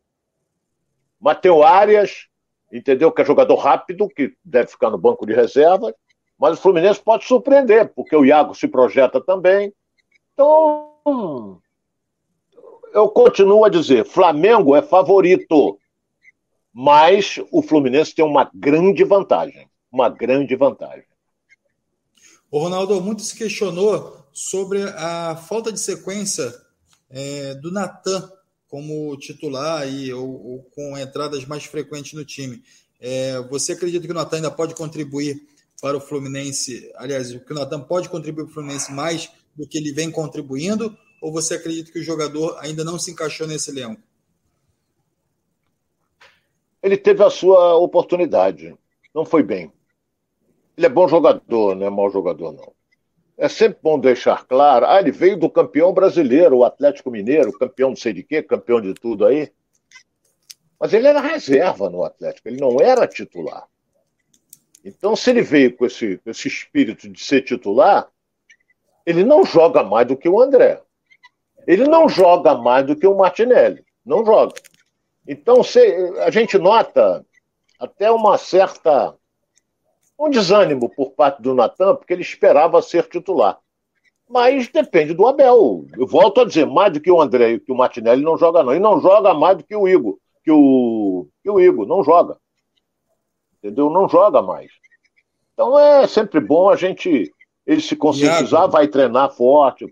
[1.20, 2.26] Mateu Arias,
[2.72, 3.12] entendeu?
[3.12, 5.94] Que é jogador rápido, que deve ficar no banco de reserva.
[6.36, 9.72] Mas o Fluminense pode surpreender, porque o Iago se projeta também.
[10.34, 11.60] Então,
[12.92, 15.78] eu continuo a dizer: Flamengo é favorito,
[16.72, 21.06] mas o Fluminense tem uma grande vantagem uma grande vantagem.
[22.50, 26.54] O Ronaldo, muito se questionou sobre a falta de sequência
[27.08, 28.30] é, do Natan
[28.68, 32.62] como titular e ou, ou, com entradas mais frequentes no time.
[33.00, 35.40] É, você acredita que o Natan ainda pode contribuir
[35.80, 36.92] para o Fluminense?
[36.96, 40.96] Aliás, que o Natan pode contribuir para o Fluminense mais do que ele vem contribuindo?
[41.22, 44.02] Ou você acredita que o jogador ainda não se encaixou nesse elenco?
[46.82, 48.76] Ele teve a sua oportunidade.
[49.14, 49.72] Não foi bem.
[50.76, 52.72] Ele é bom jogador, não é mau jogador, não.
[53.38, 54.86] É sempre bom deixar claro.
[54.86, 58.80] Ah, ele veio do campeão brasileiro, o Atlético Mineiro, campeão não sei de quê, campeão
[58.80, 59.50] de tudo aí.
[60.78, 63.66] Mas ele era reserva no Atlético, ele não era titular.
[64.84, 68.08] Então, se ele veio com esse, esse espírito de ser titular,
[69.04, 70.80] ele não joga mais do que o André.
[71.66, 73.84] Ele não joga mais do que o Martinelli.
[74.04, 74.54] Não joga.
[75.26, 75.80] Então, se,
[76.20, 77.24] a gente nota
[77.78, 79.14] até uma certa
[80.18, 83.58] um desânimo por parte do Natan, porque ele esperava ser titular.
[84.28, 85.86] Mas depende do Abel.
[85.96, 88.74] Eu volto a dizer, mais do que o André que o Martinelli não joga, não.
[88.74, 90.18] E não joga mais do que o Igor.
[90.42, 92.36] Que o, que o Igor, não joga.
[93.58, 93.88] Entendeu?
[93.88, 94.70] Não joga mais.
[95.52, 97.32] Então é sempre bom a gente
[97.66, 98.72] ele se conscientizar, Iago.
[98.72, 99.86] vai treinar forte.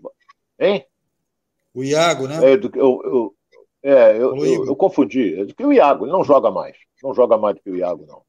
[0.59, 0.85] Hein?
[1.73, 2.53] O Iago, né?
[2.53, 3.35] É, do, eu, eu,
[3.83, 5.39] é, eu, eu, eu, confundi.
[5.39, 6.77] É do que o Iago, ele não joga mais.
[7.03, 8.21] Não joga mais do que o Iago, não.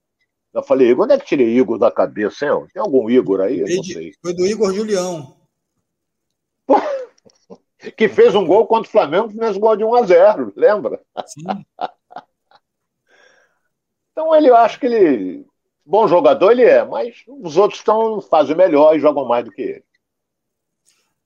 [0.56, 2.66] Eu falei, onde é que tirei Igor da cabeça, hein?
[2.72, 3.60] Tem algum Igor aí?
[3.60, 4.14] Eu não sei.
[4.22, 5.36] Foi do Igor Julião.
[7.94, 10.98] que fez um gol contra o Flamengo, fez um gol de 1 a 0 lembra?
[11.26, 11.44] Sim.
[14.12, 15.44] então ele, eu acho que ele.
[15.84, 19.60] Bom jogador ele é, mas os outros estão, fazem melhor e jogam mais do que
[19.60, 19.84] ele.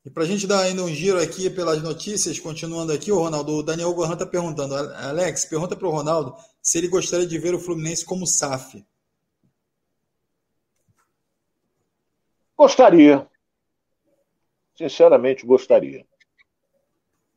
[0.04, 3.52] E para a gente dar ainda um giro aqui pelas notícias, continuando aqui, o Ronaldo,
[3.52, 4.74] o Daniel Gohan está perguntando.
[4.74, 8.84] Alex, pergunta para o Ronaldo se ele gostaria de ver o Fluminense como SAF.
[12.60, 13.26] Gostaria.
[14.76, 16.04] Sinceramente, gostaria.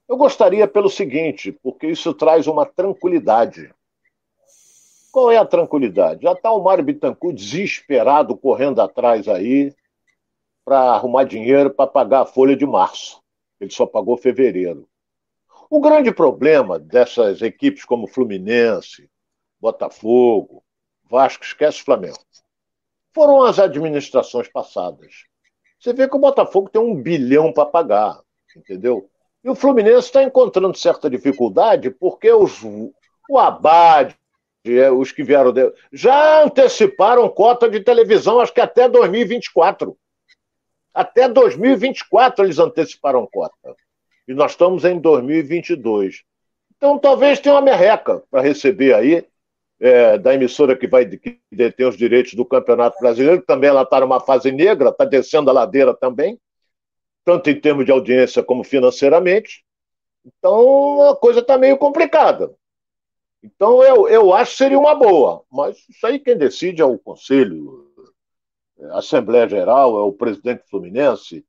[0.05, 3.73] Eu gostaria pelo seguinte, porque isso traz uma tranquilidade.
[5.13, 6.23] Qual é a tranquilidade?
[6.23, 9.73] Já está o Mário Bittencourt desesperado, correndo atrás aí,
[10.65, 13.23] para arrumar dinheiro para pagar a folha de março.
[13.61, 14.89] Ele só pagou fevereiro.
[15.69, 19.09] O grande problema dessas equipes como Fluminense,
[19.57, 20.61] Botafogo,
[21.09, 22.19] Vasco, esquece o Flamengo
[23.13, 25.25] foram as administrações passadas.
[25.79, 28.19] Você vê que o Botafogo tem um bilhão para pagar,
[28.55, 29.09] entendeu?
[29.43, 34.15] E o Fluminense está encontrando certa dificuldade porque os, o Abad,
[34.65, 39.97] é, os que vieram de, já anteciparam cota de televisão, acho que até 2024.
[40.93, 43.75] Até 2024 eles anteciparam cota.
[44.27, 46.23] E nós estamos em 2022.
[46.77, 49.27] Então talvez tenha uma merreca para receber aí
[49.83, 53.99] é, da emissora que vai que detém os direitos do Campeonato Brasileiro, também ela está
[53.99, 56.39] numa fase negra, está descendo a ladeira também,
[57.25, 59.65] tanto em termos de audiência como financeiramente.
[60.25, 62.53] Então a coisa está meio complicada.
[63.43, 66.97] Então eu, eu acho que seria uma boa, mas isso aí quem decide é o
[66.97, 67.91] Conselho,
[68.79, 71.45] é a Assembleia Geral, é o presidente Fluminense,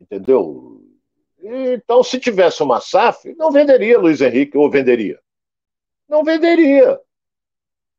[0.00, 0.82] entendeu?
[1.40, 5.20] Então, se tivesse uma SAF, não venderia Luiz Henrique, ou venderia?
[6.08, 7.00] Não venderia.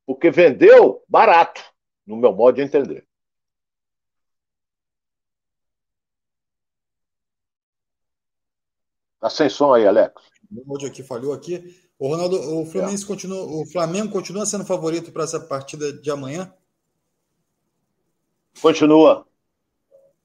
[0.08, 1.62] Porque vendeu barato,
[2.06, 3.06] no meu modo de entender.
[9.20, 10.14] Tá sem som aí, Alex.
[10.50, 11.78] O áudio aqui falhou aqui.
[12.00, 13.08] O Ronaldo, o Fluminense é.
[13.08, 16.54] continua, o Flamengo continua sendo favorito para essa partida de amanhã?
[18.62, 19.28] Continua.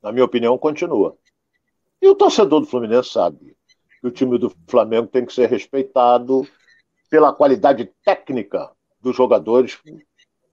[0.00, 1.18] Na minha opinião, continua.
[2.00, 3.56] E o torcedor do Fluminense sabe
[4.00, 6.46] que o time do Flamengo tem que ser respeitado
[7.10, 8.70] pela qualidade técnica
[9.02, 9.78] dos jogadores.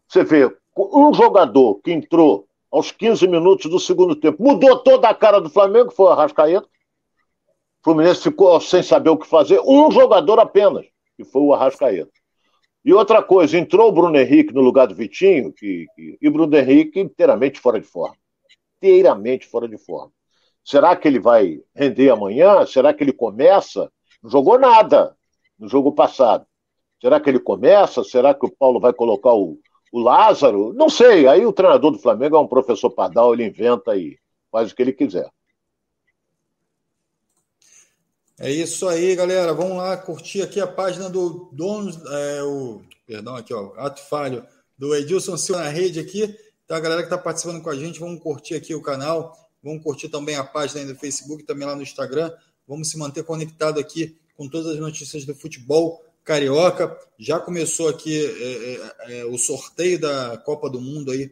[0.07, 5.13] Você vê, um jogador que entrou aos 15 minutos do segundo tempo mudou toda a
[5.13, 6.67] cara do Flamengo, foi o Arrascaeta.
[6.67, 9.59] O Fluminense ficou sem saber o que fazer.
[9.61, 10.85] Um jogador apenas,
[11.15, 12.11] que foi o Arrascaeta.
[12.83, 16.31] E outra coisa, entrou o Bruno Henrique no lugar do Vitinho, que, que, e o
[16.31, 18.15] Bruno Henrique inteiramente fora de forma.
[18.77, 20.11] Inteiramente fora de forma.
[20.63, 22.65] Será que ele vai render amanhã?
[22.65, 23.91] Será que ele começa?
[24.21, 25.15] Não jogou nada
[25.57, 26.45] no jogo passado.
[27.01, 28.03] Será que ele começa?
[28.03, 29.57] Será que o Paulo vai colocar o,
[29.91, 30.73] o Lázaro?
[30.73, 31.27] Não sei.
[31.27, 34.17] Aí o treinador do Flamengo é um professor Pardal, ele inventa e
[34.51, 35.29] faz o que ele quiser.
[38.37, 39.53] É isso aí, galera.
[39.53, 44.45] Vamos lá curtir aqui a página do dono, é, o, perdão, aqui, ó, ato falho,
[44.77, 46.33] do Edilson Silva na rede aqui.
[46.65, 49.83] Tá, a galera que está participando com a gente, vamos curtir aqui o canal, vamos
[49.83, 52.31] curtir também a página aí do Facebook, também lá no Instagram.
[52.65, 56.95] Vamos se manter conectado aqui com todas as notícias do futebol carioca.
[57.17, 61.23] Já começou aqui é, é, é o sorteio da Copa do Mundo aí.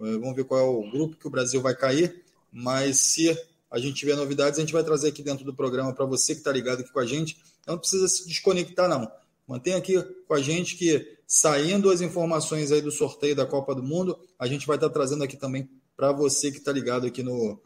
[0.00, 2.24] É, vamos ver qual é o grupo que o Brasil vai cair.
[2.52, 3.38] Mas se
[3.70, 6.40] a gente tiver novidades, a gente vai trazer aqui dentro do programa para você que
[6.40, 7.38] está ligado aqui com a gente.
[7.64, 9.08] Não precisa se desconectar, não.
[9.46, 13.84] Mantenha aqui com a gente que, saindo as informações aí do sorteio da Copa do
[13.84, 17.22] Mundo, a gente vai estar tá trazendo aqui também para você que está ligado aqui
[17.22, 17.56] no,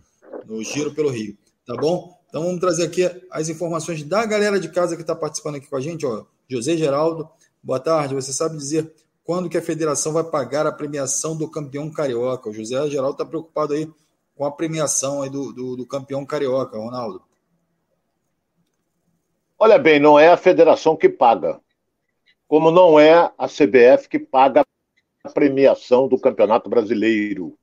[0.44, 1.35] no Giro pelo Rio.
[1.64, 2.14] Tá bom?
[2.29, 5.77] Então, vamos trazer aqui as informações da galera de casa que está participando aqui com
[5.77, 6.05] a gente.
[6.05, 7.28] Ó, José Geraldo,
[7.62, 8.14] boa tarde.
[8.14, 12.50] Você sabe dizer quando que a federação vai pagar a premiação do campeão carioca?
[12.50, 13.90] O José Geraldo está preocupado aí
[14.35, 17.22] com a premiação aí do, do, do campeão carioca, Ronaldo?
[19.59, 21.61] Olha bem, não é a federação que paga,
[22.46, 24.64] como não é a CBF que paga
[25.22, 27.57] a premiação do Campeonato Brasileiro.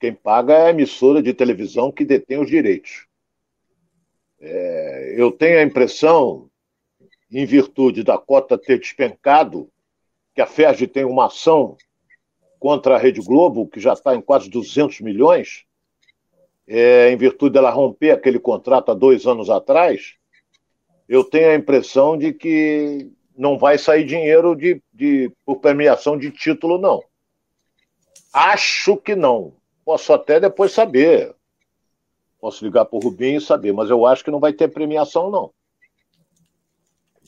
[0.00, 3.06] Quem paga é a emissora de televisão que detém os direitos.
[4.40, 6.50] É, eu tenho a impressão,
[7.32, 9.68] em virtude da cota ter despencado,
[10.34, 11.76] que a FERJ tem uma ação
[12.58, 15.64] contra a Rede Globo, que já está em quase 200 milhões,
[16.66, 20.14] é, em virtude dela romper aquele contrato há dois anos atrás,
[21.08, 26.30] eu tenho a impressão de que não vai sair dinheiro de, de, por premiação de
[26.30, 27.02] título, não.
[28.32, 29.54] Acho que não.
[29.84, 31.34] Posso até depois saber.
[32.40, 35.30] Posso ligar para o Rubinho e saber, mas eu acho que não vai ter premiação,
[35.30, 35.50] não.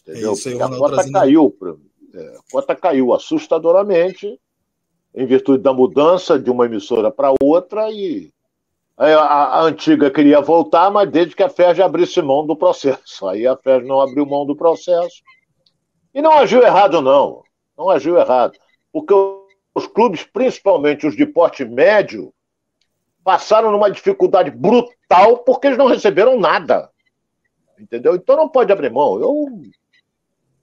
[0.07, 0.35] Entendeu?
[0.35, 1.57] É aí, a cota caiu.
[2.15, 4.39] É, a cota caiu assustadoramente
[5.15, 8.33] em virtude da mudança de uma emissora para outra e
[8.97, 13.27] a, a, antiga queria voltar, mas desde que a FERJ abrisse mão do processo.
[13.27, 15.23] Aí a FERJ não abriu mão do processo.
[16.15, 17.43] E não agiu errado, não.
[17.77, 18.57] Não agiu errado.
[18.93, 19.13] Porque
[19.75, 22.33] os clubes, principalmente os de porte médio,
[23.25, 26.89] passaram numa dificuldade brutal porque eles não receberam nada.
[27.79, 28.15] Entendeu?
[28.15, 29.19] Então não pode abrir mão.
[29.21, 29.47] Eu...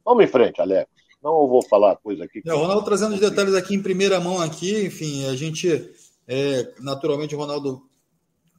[0.06, 0.90] Vamos em frente, Alex.
[1.24, 2.42] Não vou falar coisa aqui.
[2.46, 5.92] É, o Ronaldo trazendo os detalhes aqui em primeira mão aqui, enfim, a gente,
[6.28, 7.84] é, naturalmente, o Ronaldo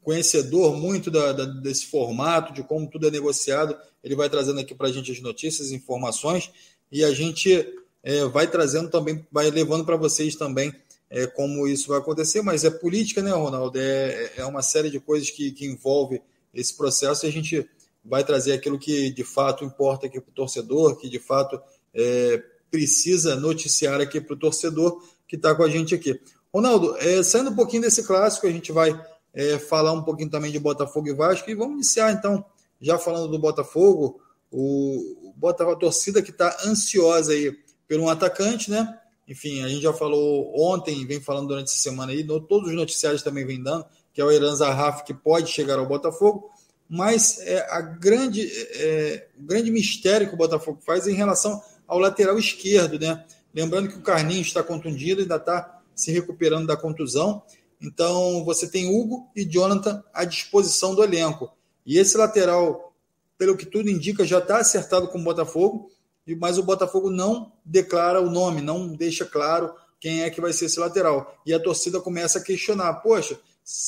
[0.03, 3.77] conhecedor muito da, da, desse formato, de como tudo é negociado.
[4.03, 6.51] Ele vai trazendo aqui para a gente as notícias, informações,
[6.91, 7.67] e a gente
[8.03, 10.75] é, vai trazendo também, vai levando para vocês também
[11.09, 12.43] é, como isso vai acontecer.
[12.43, 13.79] Mas é política, né, Ronaldo?
[13.79, 16.21] É, é uma série de coisas que, que envolve
[16.53, 17.69] esse processo e a gente
[18.05, 21.61] vai trazer aquilo que de fato importa aqui para o torcedor, que de fato
[21.95, 26.21] é, precisa noticiar aqui para o torcedor que está com a gente aqui.
[26.53, 28.99] Ronaldo, é, saindo um pouquinho desse clássico, a gente vai
[29.33, 31.49] é, falar um pouquinho também de Botafogo e Vasco.
[31.51, 32.45] E vamos iniciar então,
[32.81, 37.57] já falando do Botafogo, o, Botafogo, a torcida que está ansiosa aí
[37.89, 38.99] por um atacante, né?
[39.27, 42.75] Enfim, a gente já falou ontem, vem falando durante essa semana aí, no, todos os
[42.75, 46.51] noticiários também vem dando, que é o Eran Zarraf, que pode chegar ao Botafogo,
[46.95, 51.63] mas é, a grande, é, o grande mistério que o Botafogo faz é em relação
[51.87, 53.25] ao lateral esquerdo, né?
[53.55, 57.43] Lembrando que o Carlinhos está contundido, ainda está se recuperando da contusão,
[57.83, 61.51] então, você tem Hugo e Jonathan à disposição do elenco.
[61.85, 62.93] E esse lateral
[63.37, 65.91] pelo que tudo indica, já está acertado com o Botafogo,
[66.39, 70.67] mas o Botafogo não declara o nome, não deixa claro quem é que vai ser
[70.67, 71.37] esse lateral.
[71.45, 73.37] E a torcida começa a questionar: poxa,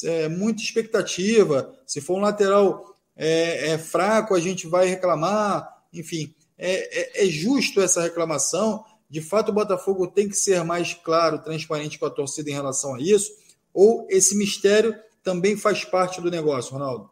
[0.03, 6.35] é muita expectativa, se for um lateral é, é fraco, a gente vai reclamar, enfim.
[6.57, 8.85] É, é, é, justo essa reclamação?
[9.09, 12.95] De fato, o Botafogo tem que ser mais claro, transparente com a torcida em relação
[12.95, 13.33] a isso?
[13.73, 17.11] Ou esse mistério também faz parte do negócio, Ronaldo?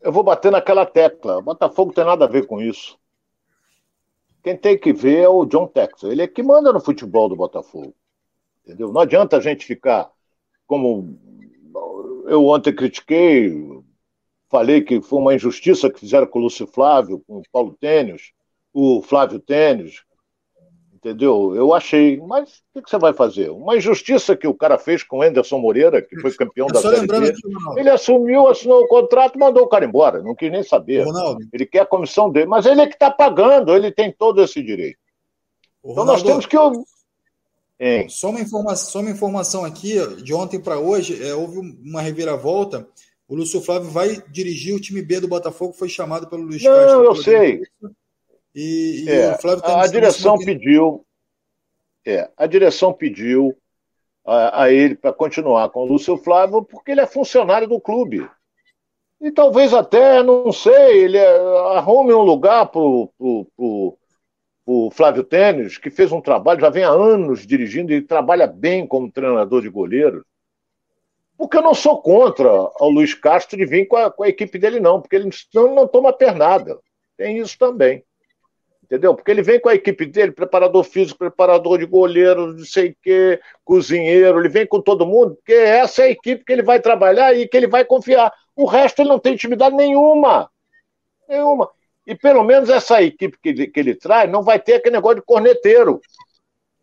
[0.00, 1.38] Eu vou bater naquela tecla.
[1.38, 2.98] O Botafogo tem nada a ver com isso.
[4.42, 6.10] Quem tem que ver é o John Texas.
[6.10, 7.94] Ele é que manda no futebol do Botafogo.
[8.62, 8.92] Entendeu?
[8.92, 10.10] Não adianta a gente ficar
[10.66, 11.18] como
[12.26, 13.52] eu ontem critiquei,
[14.50, 18.32] falei que foi uma injustiça que fizeram com o Lúcio Flávio, com o Paulo Tênis,
[18.72, 20.02] o Flávio Tênis,
[20.92, 21.54] entendeu?
[21.54, 23.50] Eu achei, mas o que, você vai fazer?
[23.50, 26.80] Uma injustiça que o cara fez com o Anderson Moreira, que foi campeão é da
[26.80, 27.32] Série B.
[27.76, 31.04] Ele assumiu, assinou o contrato, mandou o cara embora, não quis nem saber.
[31.04, 31.46] Ronaldo.
[31.52, 34.62] Ele quer a comissão dele, mas ele é que está pagando, ele tem todo esse
[34.62, 34.98] direito.
[35.84, 36.56] então nós temos que
[37.78, 38.08] é.
[38.08, 42.86] Só, uma informação, só uma informação aqui, de ontem para hoje, é, houve uma reviravolta.
[43.26, 46.72] O Lúcio Flávio vai dirigir o time B do Botafogo, foi chamado pelo Luiz Não,
[46.72, 47.04] Castro.
[47.04, 47.62] eu sei.
[48.54, 51.04] E, e é, o Flávio tá a direção pediu.
[52.06, 53.56] É, a direção pediu
[54.24, 58.28] a, a ele para continuar com o Lúcio Flávio, porque ele é funcionário do clube.
[59.20, 61.36] E talvez até, não sei, ele é,
[61.76, 63.98] arrume um lugar para o
[64.66, 68.86] o Flávio Tênis, que fez um trabalho, já vem há anos dirigindo e trabalha bem
[68.86, 70.24] como treinador de goleiro.
[71.36, 74.58] Porque eu não sou contra o Luiz Castro de vir com a, com a equipe
[74.58, 76.78] dele, não, porque ele não, não toma pernada.
[77.16, 78.04] Tem isso também.
[78.84, 79.14] Entendeu?
[79.14, 82.96] Porque ele vem com a equipe dele, preparador físico, preparador de goleiro, não sei o
[83.02, 86.78] quê, cozinheiro, ele vem com todo mundo, porque essa é a equipe que ele vai
[86.78, 88.32] trabalhar e que ele vai confiar.
[88.54, 90.50] O resto ele não tem intimidade nenhuma.
[91.28, 91.70] Nenhuma.
[92.06, 95.16] E pelo menos essa equipe que ele, que ele traz não vai ter aquele negócio
[95.16, 96.00] de corneteiro.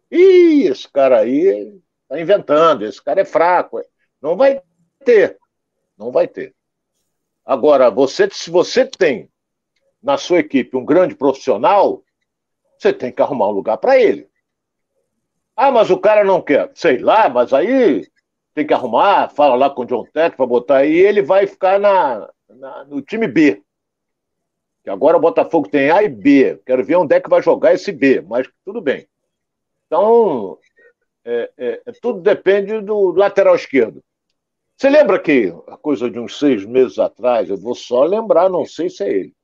[0.09, 3.81] Ih, esse cara aí está inventando, esse cara é fraco.
[4.21, 4.61] Não vai
[5.05, 5.37] ter.
[5.97, 6.53] Não vai ter.
[7.45, 9.29] Agora, você, se você tem
[10.01, 12.03] na sua equipe um grande profissional,
[12.77, 14.27] você tem que arrumar um lugar para ele.
[15.55, 16.71] Ah, mas o cara não quer.
[16.73, 18.07] Sei lá, mas aí
[18.53, 21.47] tem que arrumar, fala lá com o John Tech para botar aí, e ele vai
[21.47, 23.61] ficar na, na, no time B.
[24.83, 26.59] Que agora o Botafogo tem A e B.
[26.65, 29.07] Quero ver onde é que vai jogar esse B, mas tudo bem.
[29.85, 30.57] Então,
[31.23, 34.03] é, é, é tudo depende do lateral esquerdo.
[34.75, 38.65] Você lembra que, a coisa de uns seis meses atrás, eu vou só lembrar, não
[38.65, 39.35] sei se é ele,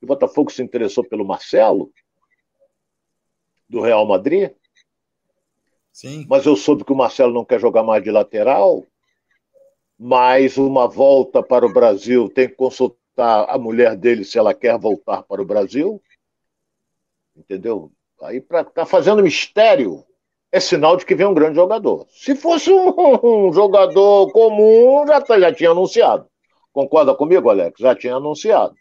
[0.00, 1.90] o Botafogo se interessou pelo Marcelo,
[3.68, 4.52] do Real Madrid?
[5.90, 6.26] Sim.
[6.28, 8.86] Mas eu soube que o Marcelo não quer jogar mais de lateral,
[9.98, 14.52] mas uma volta para o Brasil tem que consultar perguntar a mulher dele se ela
[14.52, 16.02] quer voltar para o Brasil.
[17.36, 17.90] Entendeu?
[18.22, 20.04] Aí, para tá fazendo mistério,
[20.52, 22.06] é sinal de que vem um grande jogador.
[22.10, 26.26] Se fosse um, um jogador comum, já, tá, já tinha anunciado.
[26.72, 27.78] Concorda comigo, Alex?
[27.78, 28.74] Já tinha anunciado.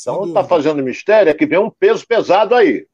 [0.00, 2.86] Então, está fazendo mistério, é que vem um peso pesado aí.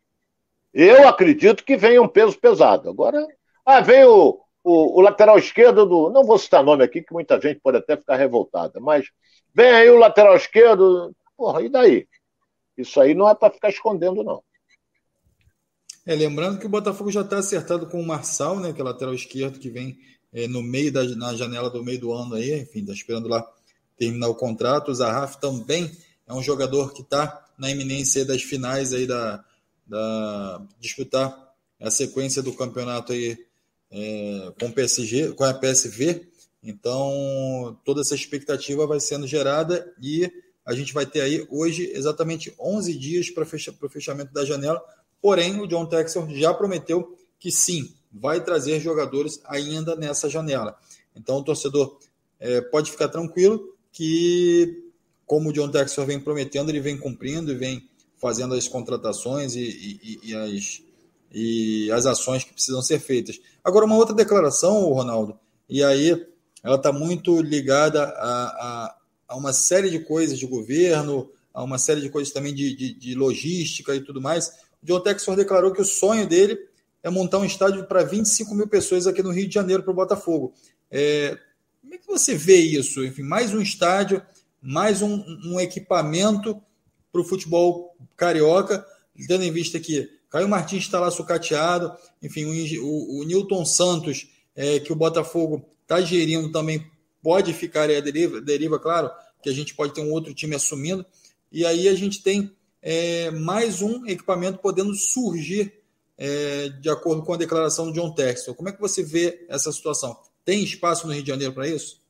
[0.72, 2.88] Eu acredito que vem um peso pesado.
[2.88, 3.26] Agora,
[3.64, 6.10] ah, vem o, o, o, lateral esquerdo do.
[6.10, 9.06] Não vou citar nome aqui, que muita gente pode até ficar revoltada, mas
[9.54, 11.14] Vem aí o lateral esquerdo.
[11.36, 12.06] Porra, e daí?
[12.76, 14.42] Isso aí não é para ficar escondendo, não.
[16.06, 19.14] É, lembrando que o Botafogo já está acertado com o Marçal, né, que é lateral
[19.14, 19.98] esquerdo que vem
[20.32, 23.46] é, no meio da na janela do meio do ano aí, enfim, está esperando lá
[23.98, 24.90] terminar o contrato.
[24.90, 25.90] O Zarraf também
[26.26, 29.44] é um jogador que está na iminência das finais aí da,
[29.86, 31.36] da disputar
[31.78, 33.38] a sequência do campeonato aí
[33.90, 36.30] é, com PSG, com a PSV
[36.62, 40.30] então, toda essa expectativa vai sendo gerada e
[40.64, 44.82] a gente vai ter aí hoje exatamente 11 dias para fecha, o fechamento da janela.
[45.22, 50.76] Porém, o John Texel já prometeu que sim, vai trazer jogadores ainda nessa janela.
[51.16, 51.98] Então, o torcedor
[52.38, 54.84] é, pode ficar tranquilo que,
[55.26, 57.88] como o John Texel vem prometendo, ele vem cumprindo e vem
[58.18, 60.82] fazendo as contratações e, e, e, as,
[61.32, 63.40] e as ações que precisam ser feitas.
[63.62, 66.26] Agora, uma outra declaração, Ronaldo, e aí
[66.62, 68.96] ela está muito ligada a, a,
[69.28, 72.94] a, uma série de coisas de governo, a uma série de coisas também de, de,
[72.94, 74.48] de logística e tudo mais.
[74.82, 76.58] O John Texor declarou que o sonho dele
[77.02, 79.96] é montar um estádio para 25 mil pessoas aqui no Rio de Janeiro para o
[79.96, 80.52] Botafogo.
[80.90, 81.38] É,
[81.80, 83.04] como é que você vê isso?
[83.04, 84.22] Enfim, mais um estádio,
[84.60, 86.60] mais um, um equipamento
[87.10, 88.84] para o futebol carioca,
[89.26, 94.28] tendo em vista que Caio Martins está lá sucateado, enfim, o, o, o Newton Santos,
[94.54, 96.86] é, que o Botafogo está gerindo também,
[97.20, 99.10] pode ficar aí a deriva, deriva, claro,
[99.42, 101.04] que a gente pode ter um outro time assumindo.
[101.50, 105.74] E aí a gente tem é, mais um equipamento podendo surgir
[106.16, 108.54] é, de acordo com a declaração do John Textor.
[108.54, 110.16] Como é que você vê essa situação?
[110.44, 112.00] Tem espaço no Rio de Janeiro para isso?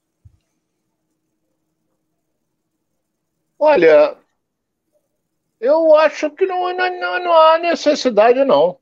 [3.59, 4.17] Olha,
[5.61, 8.79] eu acho que não, não, não há necessidade, não.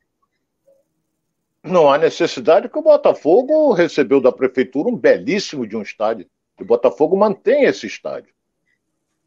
[1.62, 6.30] Não há necessidade que o Botafogo recebeu da prefeitura um belíssimo de um estádio.
[6.58, 8.32] O Botafogo mantém esse estádio.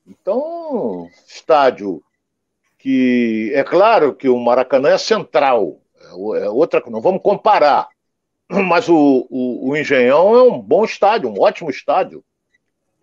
[0.08, 2.02] Então, estádio
[2.78, 5.80] que é claro que o Maracanã é central,
[6.36, 7.88] é outra, não vamos comparar,
[8.50, 12.24] mas o, o, o Engenhão é um bom estádio, um ótimo estádio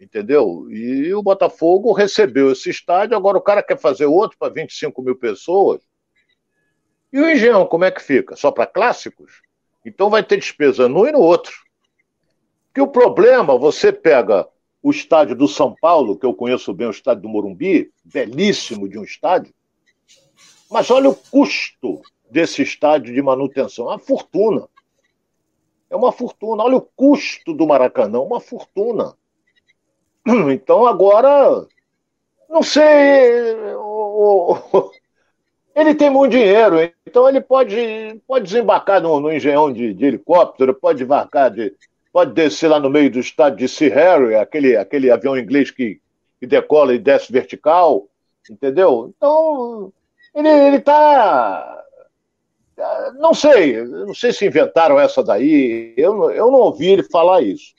[0.01, 0.67] entendeu?
[0.71, 5.17] E o Botafogo recebeu esse estádio, agora o cara quer fazer outro para 25 mil
[5.17, 5.81] pessoas.
[7.13, 8.37] E o Engenhão, como é que fica?
[8.37, 9.43] Só para clássicos?
[9.85, 11.55] Então vai ter despesa num e no outro.
[12.75, 14.47] Que o problema, você pega
[14.83, 18.99] o estádio do São Paulo, que eu conheço bem, o estádio do Morumbi, belíssimo de
[18.99, 19.53] um estádio,
[20.71, 24.69] mas olha o custo desse estádio de manutenção, é uma fortuna.
[25.91, 26.63] É uma fortuna.
[26.63, 29.17] Olha o custo do Maracanã, uma fortuna.
[30.53, 31.67] Então agora,
[32.49, 32.85] não sei,
[35.75, 36.77] ele tem muito dinheiro,
[37.07, 41.75] então ele pode, pode desembarcar no, no engenhão de, de, helicóptero, pode embarcar de,
[42.13, 46.01] pode descer lá no meio do estádio de Sea Harry, aquele, aquele avião inglês que,
[46.39, 48.07] que decola e desce vertical,
[48.51, 49.13] entendeu?
[49.17, 49.93] Então
[50.35, 51.85] ele, ele tá
[53.19, 57.75] não sei, não sei se inventaram essa daí, eu, eu não ouvi ele falar isso.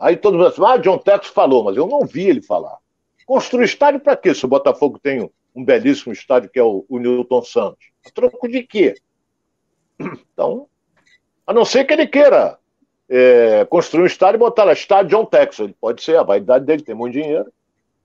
[0.00, 2.78] Aí todo mundo assim, ah, John Tex falou, mas eu não vi ele falar.
[3.26, 4.34] Construir estádio para quê?
[4.34, 7.90] Se o Botafogo tem um, belíssimo estádio que é o, o Newton Santos.
[8.06, 8.94] A troco de quê?
[10.32, 10.66] Então,
[11.46, 12.58] a não ser que ele queira
[13.10, 15.58] é, construir um estádio e botar lá estádio John Tex.
[15.58, 17.52] Ele pode ser, a vaidade dele tem muito dinheiro,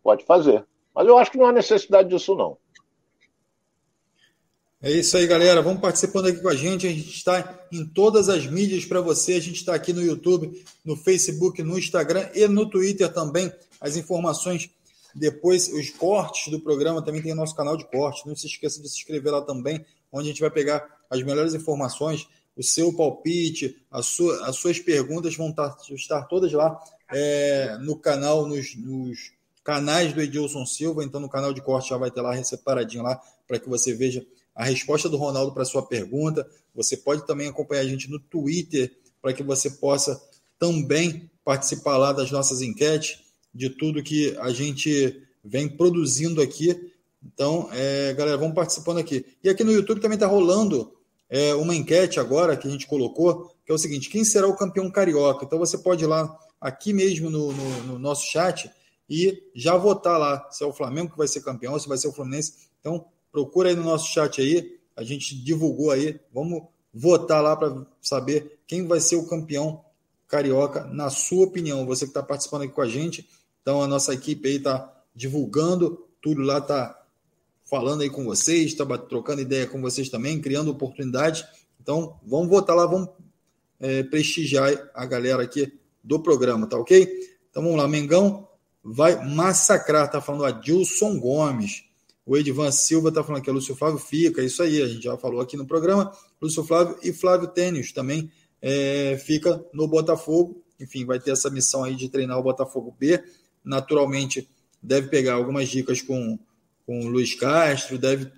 [0.04, 0.66] pode fazer.
[0.94, 2.58] Mas eu acho que não há necessidade disso, não.
[4.82, 5.62] É isso aí, galera.
[5.62, 6.86] Vamos participando aqui com a gente.
[6.86, 9.34] A gente está em todas as mídias para você.
[9.34, 13.52] A gente está aqui no YouTube, no Facebook, no Instagram e no Twitter também.
[13.80, 14.70] As informações
[15.16, 18.28] depois, os cortes do programa também tem o nosso canal de corte.
[18.28, 21.54] Não se esqueça de se inscrever lá também, onde a gente vai pegar as melhores
[21.54, 26.78] informações, o seu palpite, sua, as suas perguntas vão estar, estar todas lá
[27.12, 29.32] é, no canal, nos, nos
[29.64, 31.04] canais do Edilson Silva.
[31.04, 34.26] Então, no canal de corte já vai ter lá separadinho lá para que você veja
[34.56, 36.48] a resposta do Ronaldo para sua pergunta.
[36.74, 40.22] Você pode também acompanhar a gente no Twitter para que você possa
[40.58, 43.20] também participar lá das nossas enquetes,
[43.54, 46.92] de tudo que a gente vem produzindo aqui.
[47.24, 49.26] Então, é, galera, vamos participando aqui.
[49.44, 50.94] E aqui no YouTube também está rolando
[51.30, 54.56] é, uma enquete agora que a gente colocou, que é o seguinte: quem será o
[54.56, 55.46] campeão carioca?
[55.46, 58.70] Então você pode ir lá aqui mesmo no, no, no nosso chat
[59.10, 62.08] e já votar lá se é o Flamengo que vai ser campeão, se vai ser
[62.08, 62.70] o Fluminense.
[62.80, 63.06] Então,
[63.36, 66.18] Procura aí no nosso chat aí, a gente divulgou aí.
[66.34, 66.64] Vamos
[66.94, 69.84] votar lá para saber quem vai ser o campeão
[70.26, 71.86] carioca, na sua opinião.
[71.86, 73.28] Você que está participando aqui com a gente.
[73.62, 76.98] Então, a nossa equipe aí está divulgando, tudo lá está
[77.66, 81.46] falando aí com vocês, está trocando ideia com vocês também, criando oportunidade.
[81.82, 83.10] Então, vamos votar lá, vamos
[83.82, 87.06] é, prestigiar a galera aqui do programa, tá ok?
[87.52, 88.48] Então vamos lá, Mengão
[88.82, 91.85] vai massacrar, tá falando a Dilson Gomes.
[92.26, 95.16] O Edvan Silva está falando que o Lúcio Flávio fica, isso aí, a gente já
[95.16, 96.12] falou aqui no programa.
[96.42, 100.64] Lúcio Flávio e Flávio Tênis também é, fica no Botafogo.
[100.80, 103.24] Enfim, vai ter essa missão aí de treinar o Botafogo B.
[103.64, 104.50] Naturalmente,
[104.82, 106.40] deve pegar algumas dicas com,
[106.86, 108.32] com o Luiz Castro, deve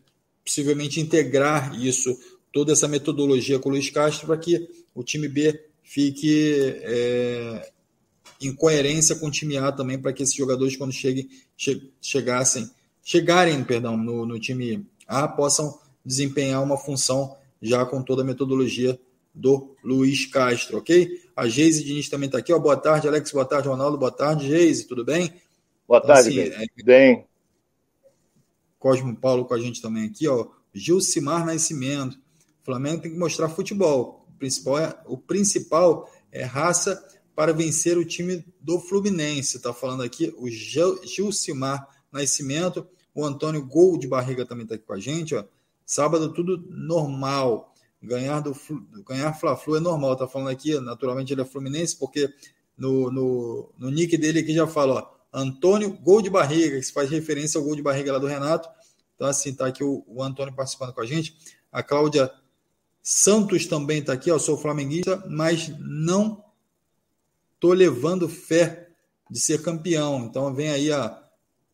[0.43, 2.17] possivelmente integrar isso,
[2.51, 7.71] toda essa metodologia com o Luiz Castro, para que o time B fique é,
[8.41, 12.69] em coerência com o time A também, para que esses jogadores, quando cheguem, che chegassem
[13.07, 18.99] chegarem, perdão, no, no time A, possam desempenhar uma função já com toda a metodologia
[19.33, 21.09] do Luiz Castro, ok?
[21.33, 22.59] A Geise Diniz também está aqui, ó.
[22.59, 23.31] Boa tarde, Alex.
[23.31, 23.97] Boa tarde, Ronaldo.
[23.97, 24.89] Boa tarde, Geise.
[24.89, 25.33] Tudo bem?
[25.87, 26.83] Boa então, tarde, assim, é...
[26.83, 27.25] bem.
[28.77, 30.45] Cosmo Paulo com a gente também aqui, ó.
[30.73, 32.15] Gilcimar Nascimento.
[32.61, 34.27] O Flamengo tem que mostrar futebol.
[34.27, 37.01] O principal é, o principal é raça
[37.33, 39.55] para vencer o time do Fluminense.
[39.55, 42.85] Está falando aqui o Gilcimar Nascimento.
[43.17, 45.33] O Antônio Gol de Barriga também está aqui com a gente.
[45.33, 45.43] Ó.
[45.83, 47.73] Sábado tudo normal.
[47.99, 48.55] Ganhar do
[49.03, 50.15] ganhar Fla-Flu é normal.
[50.15, 52.31] Tá falando aqui, naturalmente ele é Fluminense, porque
[52.77, 57.09] no, no, no nick dele aqui já fala, ó, Antônio Gol de Barriga, que faz
[57.09, 58.69] referência ao gol de barriga lá do Renato.
[59.15, 61.35] Então, assim, tá aqui o, o Antônio participando com a gente.
[61.71, 62.31] A Cláudia
[63.01, 66.45] Santos também está aqui, ó, sou flamenguista, mas não
[67.59, 68.89] tô levando fé
[69.27, 70.19] de ser campeão.
[70.25, 71.26] Então vem aí a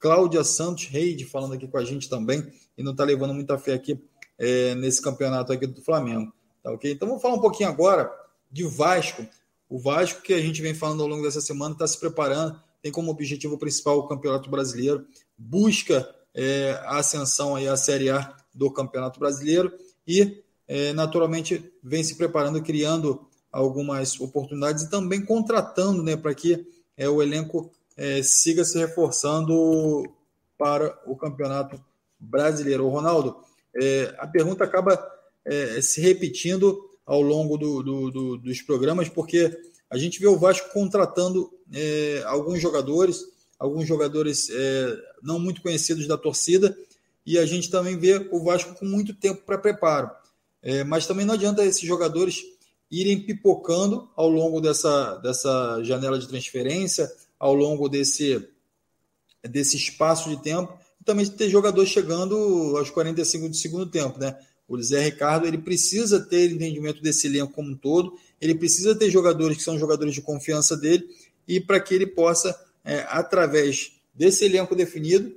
[0.04, 2.46] Cláudia Santos Reide falando aqui com a gente também
[2.78, 3.98] e não está levando muita fé aqui
[4.38, 6.30] é, nesse campeonato aqui do Flamengo.
[6.62, 6.92] Tá ok?
[6.92, 8.12] Então vamos falar um pouquinho agora
[8.52, 9.26] de Vasco.
[9.70, 12.92] O Vasco que a gente vem falando ao longo dessa semana está se preparando, tem
[12.92, 18.70] como objetivo principal o Campeonato Brasileiro, busca é, a ascensão aí à Série A do
[18.70, 19.72] Campeonato Brasileiro
[20.06, 26.68] e é, naturalmente vem se preparando, criando algumas oportunidades e também contratando né, para que
[26.98, 30.04] é, o elenco é, siga se reforçando
[30.58, 31.84] para o campeonato
[32.20, 32.88] brasileiro.
[32.88, 33.36] Ronaldo,
[33.76, 34.98] é, a pergunta acaba
[35.46, 39.56] é, se repetindo ao longo do, do, do, dos programas, porque
[39.90, 43.26] a gente vê o Vasco contratando é, alguns jogadores,
[43.60, 46.76] alguns jogadores é, não muito conhecidos da torcida,
[47.26, 50.10] e a gente também vê o Vasco com muito tempo para preparo.
[50.62, 52.42] É, mas também não adianta esses jogadores
[52.90, 57.12] irem pipocando ao longo dessa, dessa janela de transferência,
[57.44, 58.42] ao longo desse,
[59.44, 62.38] desse espaço de tempo, e também ter jogador chegando
[62.78, 64.34] aos 45 do segundo tempo, né?
[64.66, 69.12] O Zé Ricardo ele precisa ter entendimento desse elenco como um todo, ele precisa ter
[69.12, 71.06] jogadores que são jogadores de confiança dele,
[71.46, 75.36] e para que ele possa, é, através desse elenco definido,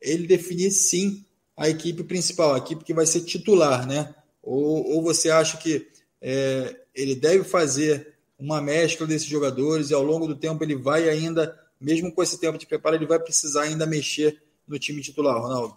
[0.00, 1.24] ele definir sim
[1.56, 4.12] a equipe principal, a equipe que vai ser titular, né?
[4.42, 5.86] Ou, ou você acha que
[6.20, 11.08] é, ele deve fazer uma mescla desses jogadores e ao longo do tempo ele vai
[11.08, 15.40] ainda, mesmo com esse tempo de preparo, ele vai precisar ainda mexer no time titular,
[15.40, 15.76] Ronaldo?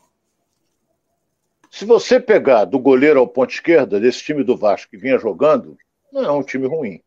[1.71, 5.77] Se você pegar do goleiro ao ponto esquerda desse time do Vasco que vinha jogando,
[6.11, 7.01] não é um time ruim.